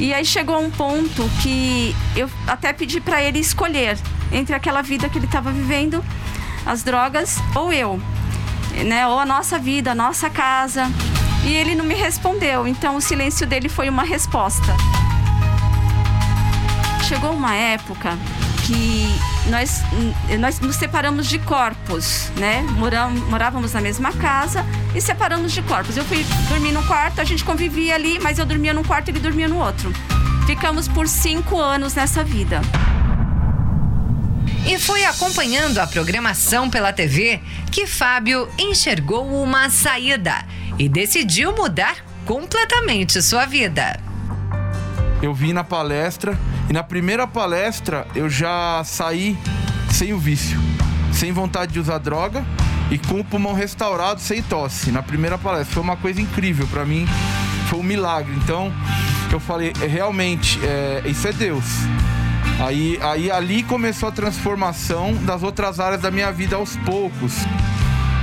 E 0.00 0.14
aí 0.14 0.24
chegou 0.24 0.58
um 0.58 0.70
ponto 0.70 1.28
que 1.42 1.94
eu 2.16 2.28
até 2.46 2.72
pedi 2.72 3.02
para 3.02 3.22
ele 3.22 3.38
escolher 3.38 3.98
entre 4.32 4.54
aquela 4.54 4.80
vida 4.80 5.10
que 5.10 5.18
ele 5.18 5.26
estava 5.26 5.52
vivendo, 5.52 6.02
as 6.64 6.82
drogas, 6.82 7.36
ou 7.54 7.70
eu, 7.70 8.00
né? 8.86 9.06
Ou 9.06 9.18
a 9.18 9.26
nossa 9.26 9.58
vida, 9.58 9.92
a 9.92 9.94
nossa 9.94 10.30
casa. 10.30 10.90
E 11.44 11.52
ele 11.52 11.74
não 11.74 11.84
me 11.84 11.94
respondeu, 11.94 12.66
então 12.66 12.96
o 12.96 13.00
silêncio 13.00 13.46
dele 13.46 13.68
foi 13.68 13.90
uma 13.90 14.02
resposta. 14.02 14.74
Chegou 17.06 17.32
uma 17.32 17.54
época 17.54 18.16
que 18.66 19.06
nós, 19.50 19.82
nós 20.38 20.60
nos 20.60 20.76
separamos 20.76 21.26
de 21.26 21.38
corpos, 21.40 22.30
né? 22.36 22.62
morávamos 23.28 23.74
na 23.74 23.82
mesma 23.82 24.12
casa 24.12 24.64
e 24.94 25.00
separamos 25.00 25.52
de 25.52 25.62
corpos. 25.62 25.96
Eu 25.96 26.04
fui 26.04 26.24
dormir 26.48 26.72
no 26.72 26.82
quarto, 26.84 27.20
a 27.20 27.24
gente 27.24 27.44
convivia 27.44 27.94
ali, 27.94 28.18
mas 28.18 28.38
eu 28.38 28.46
dormia 28.46 28.74
num 28.74 28.82
quarto 28.82 29.08
e 29.08 29.10
ele 29.12 29.20
dormia 29.20 29.48
no 29.48 29.58
outro. 29.58 29.92
Ficamos 30.46 30.88
por 30.88 31.06
cinco 31.06 31.58
anos 31.58 31.94
nessa 31.94 32.24
vida. 32.24 32.60
E 34.66 34.78
foi 34.78 35.04
acompanhando 35.04 35.78
a 35.78 35.86
programação 35.86 36.68
pela 36.68 36.92
TV 36.92 37.40
que 37.70 37.86
Fábio 37.86 38.48
enxergou 38.58 39.26
uma 39.42 39.70
saída 39.70 40.44
e 40.78 40.88
decidiu 40.88 41.54
mudar 41.54 41.96
completamente 42.26 43.22
sua 43.22 43.46
vida. 43.46 43.98
Eu 45.22 45.34
vi 45.34 45.52
na 45.52 45.64
palestra 45.64 46.38
e 46.68 46.72
na 46.72 46.82
primeira 46.82 47.26
palestra 47.26 48.06
eu 48.14 48.28
já 48.28 48.82
saí 48.84 49.36
sem 49.92 50.12
o 50.12 50.18
vício, 50.18 50.58
sem 51.12 51.32
vontade 51.32 51.72
de 51.72 51.80
usar 51.80 51.98
droga 51.98 52.44
e 52.90 52.98
com 52.98 53.20
o 53.20 53.24
pulmão 53.24 53.52
restaurado, 53.52 54.20
sem 54.20 54.42
tosse. 54.42 54.90
Na 54.90 55.02
primeira 55.02 55.38
palestra 55.38 55.74
foi 55.74 55.82
uma 55.82 55.96
coisa 55.96 56.20
incrível 56.20 56.66
para 56.66 56.84
mim, 56.84 57.06
foi 57.68 57.78
um 57.78 57.82
milagre. 57.82 58.32
Então 58.42 58.72
eu 59.32 59.38
falei, 59.38 59.72
é, 59.80 59.86
realmente, 59.86 60.58
é, 60.64 61.02
isso 61.06 61.26
é 61.26 61.32
Deus. 61.32 61.64
Aí, 62.58 62.98
aí 63.00 63.30
ali 63.30 63.62
começou 63.62 64.08
a 64.08 64.12
transformação 64.12 65.14
das 65.24 65.42
outras 65.42 65.80
áreas 65.80 66.02
da 66.02 66.10
minha 66.10 66.30
vida 66.30 66.56
aos 66.56 66.76
poucos. 66.76 67.32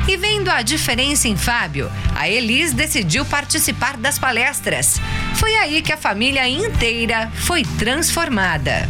E 0.08 0.15
vendo 0.15 0.49
a 0.49 0.62
diferença 0.62 1.27
em 1.27 1.36
Fábio, 1.36 1.91
a 2.15 2.30
Elis 2.30 2.71
decidiu 2.71 3.25
participar 3.25 3.97
das 3.97 4.17
palestras. 4.17 5.01
Foi 5.36 5.53
aí 5.56 5.82
que 5.82 5.91
a 5.91 5.97
família 5.97 6.47
inteira 6.47 7.30
foi 7.34 7.63
transformada. 7.77 8.88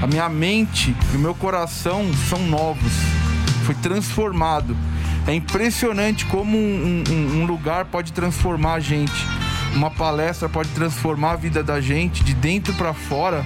A 0.00 0.06
minha 0.06 0.28
mente 0.28 0.96
e 1.12 1.16
o 1.16 1.18
meu 1.18 1.34
coração 1.34 2.10
são 2.28 2.38
novos. 2.38 2.92
Foi 3.66 3.74
transformado. 3.74 4.76
É 5.26 5.34
impressionante 5.34 6.24
como 6.26 6.56
um, 6.56 7.02
um, 7.08 7.40
um 7.40 7.46
lugar 7.46 7.86
pode 7.86 8.12
transformar 8.12 8.74
a 8.74 8.80
gente. 8.80 9.12
Uma 9.74 9.90
palestra 9.90 10.48
pode 10.48 10.68
transformar 10.70 11.32
a 11.32 11.36
vida 11.36 11.62
da 11.62 11.80
gente 11.80 12.22
de 12.22 12.32
dentro 12.32 12.72
para 12.74 12.94
fora 12.94 13.44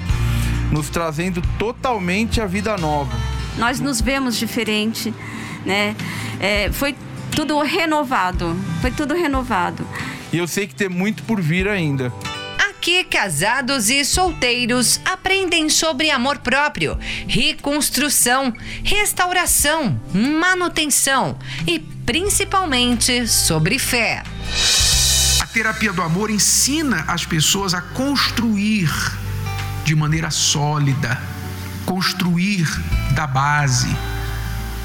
nos 0.70 0.88
trazendo 0.88 1.42
totalmente 1.58 2.40
a 2.40 2.46
vida 2.46 2.76
nova. 2.76 3.10
Nós 3.56 3.80
nos 3.80 4.00
vemos 4.00 4.36
diferente, 4.38 5.12
né? 5.64 5.96
É, 6.38 6.70
foi 6.72 6.94
tudo 7.34 7.60
renovado, 7.60 8.56
foi 8.80 8.90
tudo 8.90 9.14
renovado. 9.14 9.84
E 10.32 10.38
eu 10.38 10.46
sei 10.46 10.66
que 10.66 10.74
tem 10.74 10.88
muito 10.88 11.22
por 11.24 11.40
vir 11.40 11.66
ainda. 11.66 12.12
Aqui, 12.80 13.04
casados 13.04 13.90
e 13.90 14.02
solteiros 14.06 15.02
aprendem 15.04 15.68
sobre 15.68 16.10
amor 16.10 16.38
próprio, 16.38 16.98
reconstrução, 17.28 18.54
restauração, 18.82 20.00
manutenção 20.14 21.38
e 21.66 21.78
principalmente 21.78 23.28
sobre 23.28 23.78
fé. 23.78 24.22
A 25.42 25.46
terapia 25.48 25.92
do 25.92 26.00
amor 26.00 26.30
ensina 26.30 27.04
as 27.06 27.26
pessoas 27.26 27.74
a 27.74 27.82
construir 27.82 28.90
de 29.84 29.94
maneira 29.94 30.30
sólida, 30.30 31.20
construir 31.84 32.66
da 33.14 33.26
base 33.26 33.94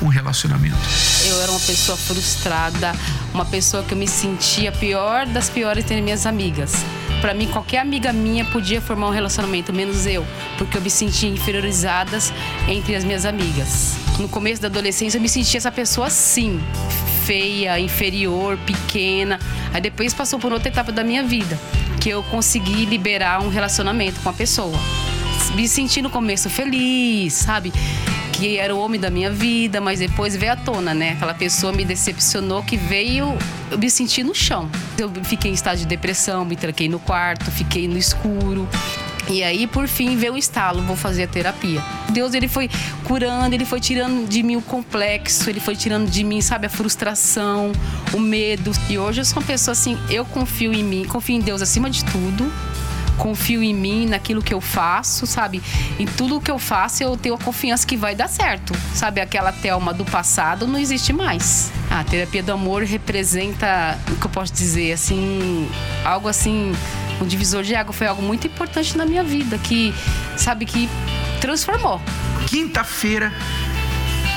um 0.02 0.10
relacionamento. 0.10 0.76
Eu 1.24 1.42
era 1.42 1.50
uma 1.50 1.62
pessoa 1.62 1.98
frustrada, 1.98 2.94
uma 3.34 3.46
pessoa 3.46 3.84
que 3.84 3.94
eu 3.94 3.98
me 3.98 4.08
sentia 4.08 4.70
pior 4.74 5.26
das 5.26 5.50
piores 5.50 5.86
entre 5.86 6.02
minhas 6.02 6.26
amigas. 6.26 6.74
Para 7.22 7.34
mim, 7.34 7.48
qualquer 7.48 7.80
amiga 7.80 8.14
minha 8.14 8.46
podia 8.46 8.80
formar 8.80 9.08
um 9.08 9.12
relacionamento, 9.12 9.74
menos 9.74 10.06
eu, 10.06 10.26
porque 10.58 10.78
eu 10.78 10.82
me 10.82 10.90
sentia 10.90 11.30
inferiorizada 11.30 12.18
entre 12.68 12.96
as 12.96 13.04
minhas 13.04 13.26
amigas. 13.26 13.96
No 14.20 14.30
começo 14.30 14.62
da 14.62 14.68
adolescência, 14.68 15.18
eu 15.18 15.22
me 15.22 15.30
sentia 15.30 15.58
essa 15.58 15.72
pessoa 15.72 16.08
assim, 16.08 16.62
feia, 17.26 17.80
inferior, 17.80 18.58
pequena. 18.66 19.40
Aí 19.74 19.82
depois 19.82 20.14
passou 20.14 20.40
por 20.40 20.54
outra 20.54 20.70
etapa 20.70 20.92
da 20.92 21.04
minha 21.04 21.24
vida, 21.24 21.60
que 22.00 22.10
eu 22.10 22.22
consegui 22.24 22.86
liberar 22.86 23.42
um 23.42 23.50
relacionamento 23.50 24.20
com 24.22 24.30
a 24.30 24.34
pessoa. 24.34 24.78
Me 25.56 25.68
senti 25.68 26.02
no 26.02 26.10
começo 26.10 26.50
feliz, 26.50 27.34
sabe? 27.34 27.74
Que 28.38 28.58
era 28.58 28.76
o 28.76 28.80
homem 28.80 29.00
da 29.00 29.10
minha 29.10 29.32
vida, 29.32 29.80
mas 29.80 30.00
depois 30.00 30.36
veio 30.36 30.52
à 30.52 30.56
tona, 30.58 30.94
né? 30.94 31.12
Aquela 31.12 31.34
pessoa 31.34 31.72
me 31.72 31.86
decepcionou 31.86 32.62
que 32.64 32.76
veio, 32.76 33.34
eu 33.72 33.78
me 33.78 33.90
senti 33.90 34.24
no 34.24 34.36
chão. 34.36 34.70
Eu 34.98 35.10
fiquei 35.24 35.52
em 35.52 35.54
estado 35.54 35.78
de 35.78 35.86
depressão, 35.86 36.44
me 36.44 36.58
tranquei 36.58 36.90
no 36.90 37.00
quarto, 37.00 37.50
fiquei 37.50 37.88
no 37.88 37.98
escuro. 37.98 38.68
E 39.30 39.42
aí, 39.42 39.66
por 39.66 39.88
fim, 39.88 40.16
veio 40.18 40.34
o 40.34 40.38
estalo, 40.38 40.84
vou 40.84 40.96
fazer 40.96 41.24
a 41.24 41.28
terapia. 41.28 41.82
Deus, 42.10 42.34
ele 42.34 42.48
foi 42.48 42.70
curando, 43.06 43.56
ele 43.56 43.66
foi 43.66 43.80
tirando 43.80 44.28
de 44.28 44.44
mim 44.44 44.58
o 44.58 44.62
complexo, 44.62 45.50
ele 45.50 45.60
foi 45.60 45.76
tirando 45.76 46.10
de 46.10 46.24
mim, 46.24 46.42
sabe, 46.42 46.68
a 46.68 46.70
frustração, 46.70 47.72
o 48.14 48.20
medo. 48.20 48.72
E 48.90 48.98
hoje 48.98 49.22
eu 49.22 49.26
sou 49.26 49.40
uma 49.40 49.48
pessoa 49.48 49.72
assim, 49.72 49.98
eu 50.10 50.26
confio 50.26 50.74
em 50.74 50.84
mim, 50.84 51.06
confio 51.06 51.36
em 51.36 51.40
Deus 51.40 51.62
acima 51.62 51.90
de 51.90 52.06
tudo. 52.06 52.52
Confio 53.18 53.64
em 53.64 53.74
mim, 53.74 54.08
naquilo 54.08 54.42
que 54.42 54.54
eu 54.54 54.62
faço, 54.62 55.26
sabe? 55.26 55.62
Em 56.00 56.06
tudo 56.06 56.42
que 56.42 56.52
eu 56.52 56.60
faço, 56.60 57.04
eu 57.04 57.16
tenho 57.18 57.36
a 57.36 57.38
confiança 57.38 57.86
que 57.86 57.98
vai 57.98 58.16
dar 58.16 58.28
certo. 58.28 58.74
Sabe, 58.94 59.22
aquela 59.22 59.52
Thelma 59.52 59.94
do 59.94 60.06
passado 60.06 60.68
não 60.68 60.78
existe 60.78 61.14
mais. 61.14 61.72
A 61.90 62.04
terapia 62.04 62.44
do 62.44 62.52
amor 62.52 62.84
representa, 62.84 63.98
o 64.12 64.16
que 64.16 64.26
eu 64.26 64.32
posso 64.32 64.54
dizer, 64.54 64.94
assim, 64.94 65.70
algo 66.04 66.28
assim 66.28 66.74
um 67.22 67.26
divisor 67.26 67.64
de 67.64 67.76
água 67.76 67.94
foi 67.94 68.08
algo 68.08 68.22
muito 68.22 68.48
importante 68.48 68.98
na 68.98 69.06
minha 69.06 69.24
vida, 69.24 69.58
que, 69.58 69.94
sabe, 70.36 70.66
que 70.66 70.90
transformou. 71.40 72.02
Quinta-feira, 72.48 73.34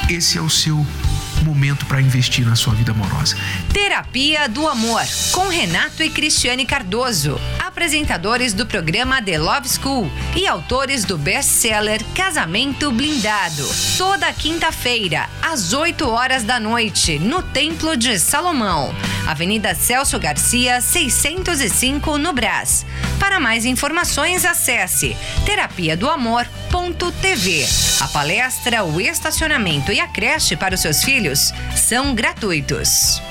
esse 0.09 0.39
é 0.39 0.41
o 0.41 0.49
seu 0.51 0.87
momento 1.45 1.87
para 1.87 2.01
investir 2.01 2.45
na 2.45 2.57
sua 2.57 2.75
vida 2.75 2.93
amorosa. 2.93 3.37
Terapia 3.73 4.49
do 4.49 4.67
Amor, 4.67 5.03
com 5.33 5.49
Renato 5.49 6.03
e 6.03 6.11
Cristiane 6.11 6.67
Cardoso. 6.67 7.41
Apresentadores 7.79 8.53
do 8.53 8.67
programa 8.67 9.23
The 9.23 9.39
Love 9.39 9.69
School 9.69 10.11
e 10.35 10.49
autores 10.49 11.05
do 11.05 11.17
best-seller 11.17 12.03
Casamento 12.13 12.91
Blindado. 12.91 13.65
Toda 13.97 14.33
quinta-feira, 14.33 15.29
às 15.41 15.73
8 15.73 16.09
horas 16.09 16.43
da 16.43 16.59
noite, 16.59 17.21
no 17.21 17.41
Templo 17.41 17.97
de 17.97 18.19
Salomão, 18.19 18.93
Avenida 19.29 19.77
Celso 19.77 20.19
Garcia, 20.19 20.81
605, 20.81 22.19
no 22.19 22.33
Brás. 22.33 22.85
Para 23.21 23.39
mais 23.39 23.65
informações, 23.65 24.45
acesse 24.45 25.17
terapia 25.47 25.97
do 25.97 26.11
amor.tv. 26.11 27.65
A 28.01 28.09
palestra, 28.09 28.83
o 28.83 29.01
estacionamento 29.01 29.93
e 29.93 30.01
a 30.01 30.09
creche 30.09 30.57
para 30.57 30.75
os 30.75 30.81
seus 30.81 31.05
filhos 31.05 31.55
são 31.77 32.13
gratuitos. 32.13 33.23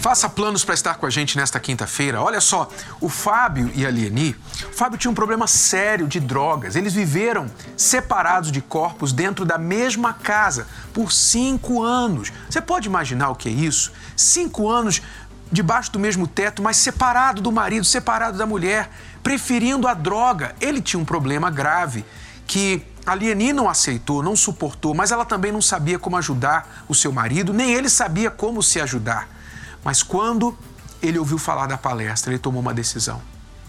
Faça 0.00 0.28
planos 0.28 0.64
para 0.64 0.74
estar 0.74 0.94
com 0.94 1.06
a 1.06 1.10
gente 1.10 1.36
nesta 1.36 1.58
quinta-feira. 1.58 2.22
Olha 2.22 2.40
só, 2.40 2.70
o 3.00 3.08
Fábio 3.08 3.70
e 3.74 3.84
a 3.84 3.90
Lieni, 3.90 4.36
o 4.70 4.72
Fábio 4.72 4.96
tinha 4.96 5.10
um 5.10 5.14
problema 5.14 5.48
sério 5.48 6.06
de 6.06 6.20
drogas. 6.20 6.76
Eles 6.76 6.94
viveram 6.94 7.50
separados 7.76 8.52
de 8.52 8.60
corpos 8.60 9.12
dentro 9.12 9.44
da 9.44 9.58
mesma 9.58 10.12
casa 10.12 10.68
por 10.94 11.10
cinco 11.12 11.82
anos. 11.82 12.32
Você 12.48 12.60
pode 12.60 12.86
imaginar 12.86 13.30
o 13.30 13.34
que 13.34 13.48
é 13.48 13.52
isso? 13.52 13.92
Cinco 14.16 14.68
anos 14.68 15.02
debaixo 15.50 15.90
do 15.90 15.98
mesmo 15.98 16.28
teto, 16.28 16.62
mas 16.62 16.76
separado 16.76 17.42
do 17.42 17.50
marido, 17.50 17.84
separado 17.84 18.38
da 18.38 18.46
mulher, 18.46 18.90
preferindo 19.20 19.88
a 19.88 19.94
droga. 19.94 20.54
Ele 20.60 20.80
tinha 20.80 21.00
um 21.00 21.04
problema 21.04 21.50
grave 21.50 22.04
que 22.46 22.86
a 23.04 23.16
Lieni 23.16 23.52
não 23.52 23.68
aceitou, 23.68 24.22
não 24.22 24.36
suportou, 24.36 24.94
mas 24.94 25.10
ela 25.10 25.24
também 25.24 25.50
não 25.50 25.60
sabia 25.60 25.98
como 25.98 26.16
ajudar 26.16 26.84
o 26.88 26.94
seu 26.94 27.10
marido, 27.10 27.52
nem 27.52 27.72
ele 27.72 27.88
sabia 27.88 28.30
como 28.30 28.62
se 28.62 28.80
ajudar. 28.80 29.37
Mas 29.84 30.02
quando 30.02 30.56
ele 31.02 31.18
ouviu 31.18 31.38
falar 31.38 31.66
da 31.66 31.78
palestra, 31.78 32.32
ele 32.32 32.38
tomou 32.38 32.60
uma 32.60 32.74
decisão. 32.74 33.20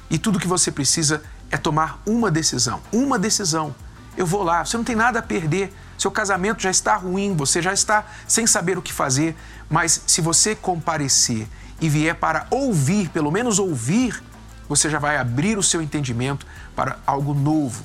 E 0.10 0.18
tudo 0.18 0.40
que 0.40 0.48
você 0.48 0.72
precisa 0.72 1.22
é 1.52 1.58
tomar 1.58 2.02
uma 2.06 2.32
decisão. 2.32 2.82
Uma 2.92 3.20
decisão. 3.20 3.74
Eu 4.18 4.26
vou 4.26 4.44
lá, 4.44 4.66
você 4.66 4.76
não 4.76 4.84
tem 4.84 4.96
nada 4.96 5.20
a 5.20 5.22
perder. 5.22 5.74
Seu 5.98 6.12
casamento 6.12 6.62
já 6.62 6.72
está 6.72 6.96
ruim, 6.96 7.36
você 7.36 7.62
já 7.62 7.74
está 7.74 8.06
sem 8.28 8.48
saber 8.48 8.78
o 8.78 8.82
que 8.82 8.92
fazer. 8.92 9.36
Mas 9.70 10.02
se 10.08 10.22
você 10.22 10.56
comparecer 10.56 11.48
e 11.80 11.88
vier 11.88 12.16
para 12.16 12.48
ouvir, 12.50 13.10
pelo 13.10 13.32
menos 13.32 13.60
ouvir, 13.60 14.22
você 14.68 14.90
já 14.90 15.00
vai 15.00 15.18
abrir 15.18 15.58
o 15.58 15.64
seu 15.64 15.82
entendimento 15.82 16.46
para 16.76 16.98
algo 17.06 17.34
novo 17.34 17.84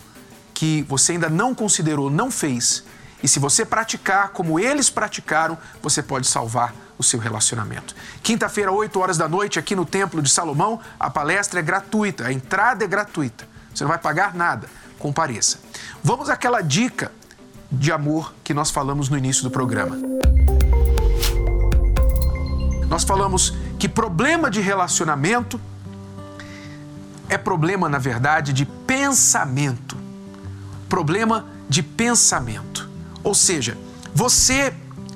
que 0.55 0.83
você 0.89 1.13
ainda 1.13 1.29
não 1.29 1.55
considerou, 1.55 2.09
não 2.09 2.31
fez. 2.31 2.85
E 3.25 3.29
se 3.29 3.39
você 3.39 3.65
praticar 3.65 4.29
como 4.29 4.61
eles 4.61 4.91
praticaram, 4.91 5.57
você 5.81 6.03
pode 6.03 6.27
salvar 6.27 6.75
o 6.99 7.03
seu 7.03 7.19
relacionamento. 7.19 7.97
Quinta-feira, 8.23 8.71
8 8.71 9.01
horas 9.01 9.17
da 9.17 9.27
noite, 9.27 9.59
aqui 9.59 9.75
no 9.75 9.87
Templo 9.87 10.21
de 10.21 10.29
Salomão, 10.29 10.79
a 11.01 11.09
palestra 11.09 11.59
é 11.59 11.63
gratuita, 11.63 12.27
a 12.27 12.33
entrada 12.35 12.85
é 12.85 12.87
gratuita. 12.87 13.49
Você 13.75 13.83
não 13.83 13.89
vai 13.89 13.97
pagar 13.97 14.35
nada. 14.35 14.69
Compareça. 14.99 15.59
Vamos 16.03 16.29
àquela 16.29 16.61
dica 16.61 17.11
de 17.73 17.91
amor 17.91 18.35
que 18.45 18.53
nós 18.53 18.71
falamos 18.71 19.09
no 19.09 19.17
início 19.17 19.43
do 19.43 19.51
programa. 19.51 19.97
Nós 22.91 23.05
falamos 23.05 23.55
que 23.79 23.89
problema 23.89 24.51
de 24.51 24.61
relacionamento 24.61 25.59
é 27.27 27.39
problema, 27.39 27.89
na 27.89 27.99
verdade, 27.99 28.53
de 28.53 28.67
pensamento. 28.67 29.97
Problema 30.91 31.47
de 31.71 31.83
pensamento. 31.83 32.93
Ou 33.25 33.35
seja, 33.35 33.77
você 34.15 34.73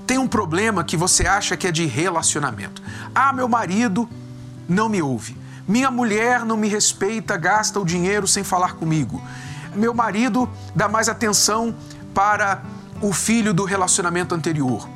tem 0.07 0.19
um 0.19 0.27
problema 0.27 0.83
que 0.83 0.97
você 0.97 1.27
acha 1.27 1.57
que 1.57 1.69
é 1.69 1.71
de 1.71 1.85
relacionamento. 1.85 2.83
Ah, 3.15 3.33
meu 3.33 3.47
marido 3.47 4.09
não 4.67 4.89
me 4.89 5.03
ouve. 5.03 5.37
Minha 5.69 5.91
mulher 5.91 6.47
não 6.47 6.57
me 6.57 6.67
respeita, 6.67 7.37
gasta 7.37 7.79
o 7.79 7.85
dinheiro 7.85 8.27
sem 8.27 8.43
falar 8.43 8.73
comigo. 8.73 9.23
Meu 9.75 9.93
marido 9.93 10.49
dá 10.75 10.89
mais 10.89 11.11
atenção 11.11 11.77
para 12.15 12.63
o 13.03 13.13
filho 13.13 13.53
do 13.53 13.65
relacionamento 13.65 14.35
anterior. 14.35 14.89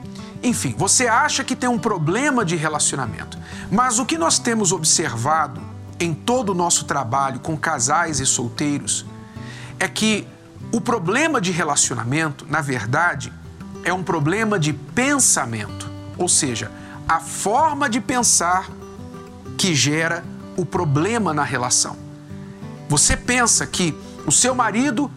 Enfim, 0.43 0.75
você 0.77 1.07
acha 1.07 1.45
que 1.45 1.55
tem 1.55 1.69
um 1.69 1.79
problema 1.79 2.43
de 2.43 2.57
relacionamento. 2.57 3.39
Mas 3.71 3.99
o 3.99 4.07
que 4.07 4.17
nós 4.17 4.39
temos 4.39 4.73
observado 4.73 5.61
em 6.01 6.15
todo 6.15 6.51
o 6.51 6.55
nosso 6.55 6.87
trabalho 6.87 7.39
com 7.39 7.57
casais 7.57 8.19
e 8.19 8.27
solteiros 8.27 9.07
é 9.79 9.87
que 9.87 10.27
o 10.73 10.81
problema 10.81 11.41
de 11.41 11.53
relacionamento, 11.53 12.47
na 12.49 12.63
verdade, 12.63 13.31
é 13.85 13.93
um 13.93 14.03
problema 14.03 14.59
de 14.59 14.73
pensamento, 14.73 15.91
ou 16.17 16.29
seja, 16.29 16.71
a 17.07 17.21
forma 17.21 17.91
de 17.91 18.01
pensar 18.01 18.71
que 19.59 19.75
gera 19.75 20.25
o 20.57 20.65
problema 20.65 21.35
na 21.35 21.45
relação. 21.45 21.97
Você 22.89 23.17
pensa 23.17 23.67
que 23.67 23.95
o 24.27 24.33
seu 24.33 24.55
marido 24.55 25.11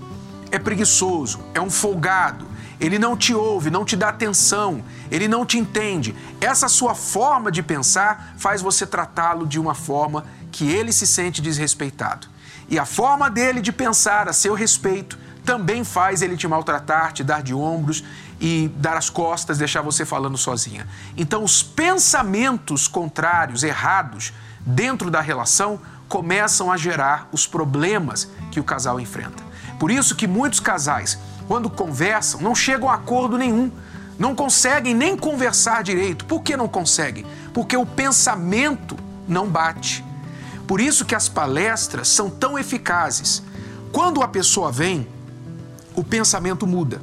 é 0.52 0.60
preguiçoso, 0.60 1.40
é 1.54 1.62
um 1.62 1.70
folgado, 1.70 2.46
ele 2.80 3.00
não 3.00 3.16
te 3.16 3.34
ouve, 3.34 3.70
não 3.70 3.86
te 3.86 3.96
dá 3.96 4.10
atenção, 4.10 4.84
ele 5.10 5.28
não 5.28 5.46
te 5.46 5.58
entende. 5.58 6.14
Essa 6.42 6.68
sua 6.68 6.94
forma 6.94 7.50
de 7.50 7.64
pensar 7.64 8.36
faz 8.38 8.62
você 8.62 8.86
tratá-lo 8.86 9.48
de 9.48 9.60
uma 9.60 9.74
forma 9.74 10.26
que 10.52 10.70
ele 10.70 10.92
se 10.92 11.08
sente 11.08 11.42
desrespeitado. 11.42 12.28
E 12.68 12.78
a 12.78 12.86
forma 12.86 13.30
dele 13.30 13.62
de 13.62 13.72
pensar 13.72 14.28
a 14.28 14.34
seu 14.34 14.54
respeito 14.54 15.18
também 15.46 15.84
faz 15.84 16.22
ele 16.22 16.36
te 16.36 16.48
maltratar, 16.48 17.14
te 17.14 17.24
dar 17.24 17.44
de 17.44 17.54
ombros 17.54 18.04
e 18.42 18.70
dar 18.76 18.98
as 18.98 19.10
costas, 19.10 19.58
deixar 19.58 19.82
você 19.82 20.04
falando 20.04 20.38
sozinha. 20.38 20.88
Então, 21.16 21.44
os 21.44 21.62
pensamentos 21.62 22.88
contrários, 22.88 23.64
errados, 23.64 24.34
dentro 24.66 25.12
da 25.12 25.22
relação 25.22 25.80
começam 26.10 26.72
a 26.72 26.78
gerar 26.78 27.30
os 27.32 27.46
problemas 27.48 28.28
que 28.52 28.60
o 28.60 28.64
casal 28.64 29.00
enfrenta. 29.00 29.44
Por 29.80 29.92
isso 29.92 30.16
que 30.16 30.28
muitos 30.28 30.60
casais, 30.60 31.18
quando 31.48 31.70
conversam, 31.70 32.42
não 32.42 32.56
chegam 32.56 32.90
a 32.90 32.96
acordo 32.96 33.38
nenhum, 33.38 33.72
não 34.18 34.34
conseguem 34.34 34.94
nem 34.94 35.16
conversar 35.18 35.84
direito. 35.84 36.26
Por 36.26 36.42
que 36.42 36.56
não 36.56 36.68
conseguem? 36.68 37.26
Porque 37.54 37.76
o 37.76 37.86
pensamento 37.86 38.98
não 39.28 39.48
bate. 39.48 40.04
Por 40.68 40.80
isso 40.80 41.06
que 41.06 41.14
as 41.14 41.30
palestras 41.30 42.08
são 42.08 42.30
tão 42.30 42.58
eficazes. 42.58 43.44
Quando 43.92 44.24
a 44.24 44.28
pessoa 44.28 44.72
vem, 44.72 45.08
o 45.96 46.04
pensamento 46.04 46.66
muda. 46.68 47.02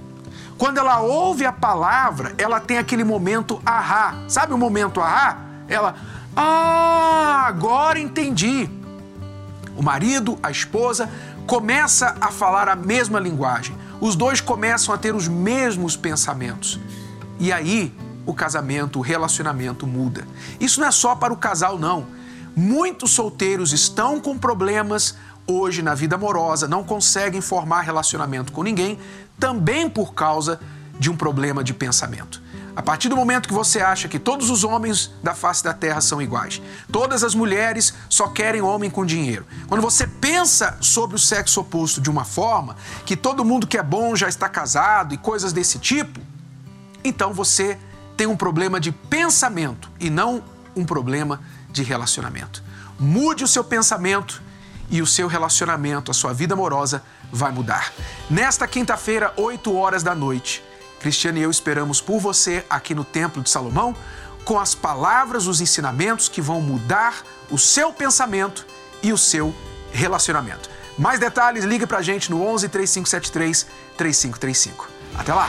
Quando 0.59 0.79
ela 0.79 1.01
ouve 1.01 1.45
a 1.45 1.53
palavra, 1.53 2.35
ela 2.39 2.61
tem 2.61 2.79
aquele 2.79 3.05
momento 3.05 3.61
ahá. 3.67 4.15
Sabe 4.29 4.53
o 4.53 4.59
momento 4.59 5.01
ahá? 5.01 5.39
Ela, 5.69 5.97
ah, 6.37 7.45
agora 7.47 7.99
entendi. 7.99 8.69
O 9.77 9.83
marido, 9.83 10.39
a 10.43 10.51
esposa, 10.51 11.11
começa 11.47 12.17
a 12.21 12.29
falar 12.29 12.69
a 12.69 12.77
mesma 12.77 13.19
linguagem. 13.19 13.77
Os 14.01 14.15
dois 14.15 14.41
começam 14.41 14.95
a 14.95 14.99
ter 14.99 15.15
os 15.15 15.27
mesmos 15.29 15.97
pensamentos. 15.97 16.79
E 17.39 17.53
aí, 17.53 17.93
o 18.27 18.35
casamento, 18.35 18.99
o 18.99 19.03
relacionamento 19.03 19.87
muda. 19.87 20.27
Isso 20.61 20.81
não 20.81 20.87
é 20.87 20.93
só 20.93 21.15
para 21.15 21.33
o 21.33 21.37
casal, 21.37 21.79
não. 21.79 22.07
Muitos 22.55 23.13
solteiros 23.13 23.73
estão 23.73 24.21
com 24.21 24.39
problemas 24.39 25.17
hoje 25.47 25.83
na 25.83 25.95
vida 25.95 26.17
amorosa, 26.17 26.69
não 26.69 26.85
conseguem 26.85 27.41
formar 27.41 27.83
relacionamento 27.83 28.53
com 28.53 28.63
ninguém, 28.63 28.99
também 29.39 29.89
por 29.89 30.15
causa 30.15 30.61
de 30.99 31.11
um 31.11 31.17
problema 31.17 31.65
de 31.65 31.75
pensamento. 31.75 32.43
A 32.75 32.81
partir 32.81 33.11
do 33.11 33.17
momento 33.17 33.49
que 33.49 33.55
você 33.55 33.81
acha 33.81 34.09
que 34.09 34.19
todos 34.19 34.49
os 34.49 34.65
homens 34.65 35.11
da 35.23 35.35
face 35.35 35.63
da 35.63 35.75
terra 35.75 36.01
são 36.01 36.23
iguais, 36.23 36.63
todas 36.91 37.23
as 37.23 37.35
mulheres 37.35 37.93
só 38.09 38.29
querem 38.29 38.63
homem 38.63 38.89
com 38.89 39.05
dinheiro. 39.05 39.45
Quando 39.69 39.83
você 39.83 40.07
pensa 40.07 40.79
sobre 40.81 41.17
o 41.17 41.19
sexo 41.19 41.61
oposto 41.61 42.01
de 42.01 42.09
uma 42.09 42.25
forma, 42.25 42.77
que 43.05 43.15
todo 43.15 43.45
mundo 43.45 43.67
que 43.67 43.77
é 43.77 43.83
bom 43.83 44.17
já 44.17 44.27
está 44.27 44.49
casado 44.49 45.13
e 45.13 45.19
coisas 45.19 45.53
desse 45.53 45.79
tipo, 45.79 46.19
então 47.05 47.35
você 47.35 47.79
tem 48.17 48.27
um 48.27 48.37
problema 48.37 48.81
de 48.81 48.91
pensamento 48.91 49.91
e 50.01 50.09
não 50.09 50.43
um 50.75 50.85
problema 50.85 51.41
de 51.71 51.83
relacionamento. 51.83 52.63
Mude 52.99 53.45
o 53.45 53.49
seu 53.49 53.65
pensamento 53.65 54.43
e 54.93 55.01
o 55.01 55.07
seu 55.07 55.27
relacionamento, 55.27 56.11
a 56.11 56.15
sua 56.15 56.35
vida 56.35 56.53
amorosa 56.53 57.03
vai 57.33 57.51
mudar. 57.51 57.93
Nesta 58.29 58.69
quinta-feira, 58.69 59.33
8 59.37 59.75
horas 59.75 60.03
da 60.03 60.15
noite, 60.15 60.63
Cristiano 61.01 61.39
e 61.39 61.43
eu 61.43 61.51
esperamos 61.51 62.01
por 62.01 62.21
você 62.21 62.65
aqui 62.69 62.95
no 62.95 63.03
Templo 63.03 63.43
de 63.43 63.51
Salomão 63.51 63.97
com 64.45 64.61
as 64.61 64.75
palavras, 64.75 65.47
os 65.47 65.61
ensinamentos 65.61 66.29
que 66.29 66.43
vão 66.43 66.61
mudar 66.61 67.25
o 67.51 67.59
seu 67.59 67.93
pensamento 67.93 68.67
e 69.03 69.13
o 69.13 69.19
seu 69.19 69.55
relacionamento. 69.91 70.69
Mais 70.99 71.19
detalhes, 71.19 71.65
ligue 71.65 71.87
pra 71.87 72.03
gente 72.03 72.31
no 72.31 72.43
11 72.47 72.69
3573 72.69 73.67
3535. 73.97 74.89
Até 75.17 75.33
lá! 75.33 75.49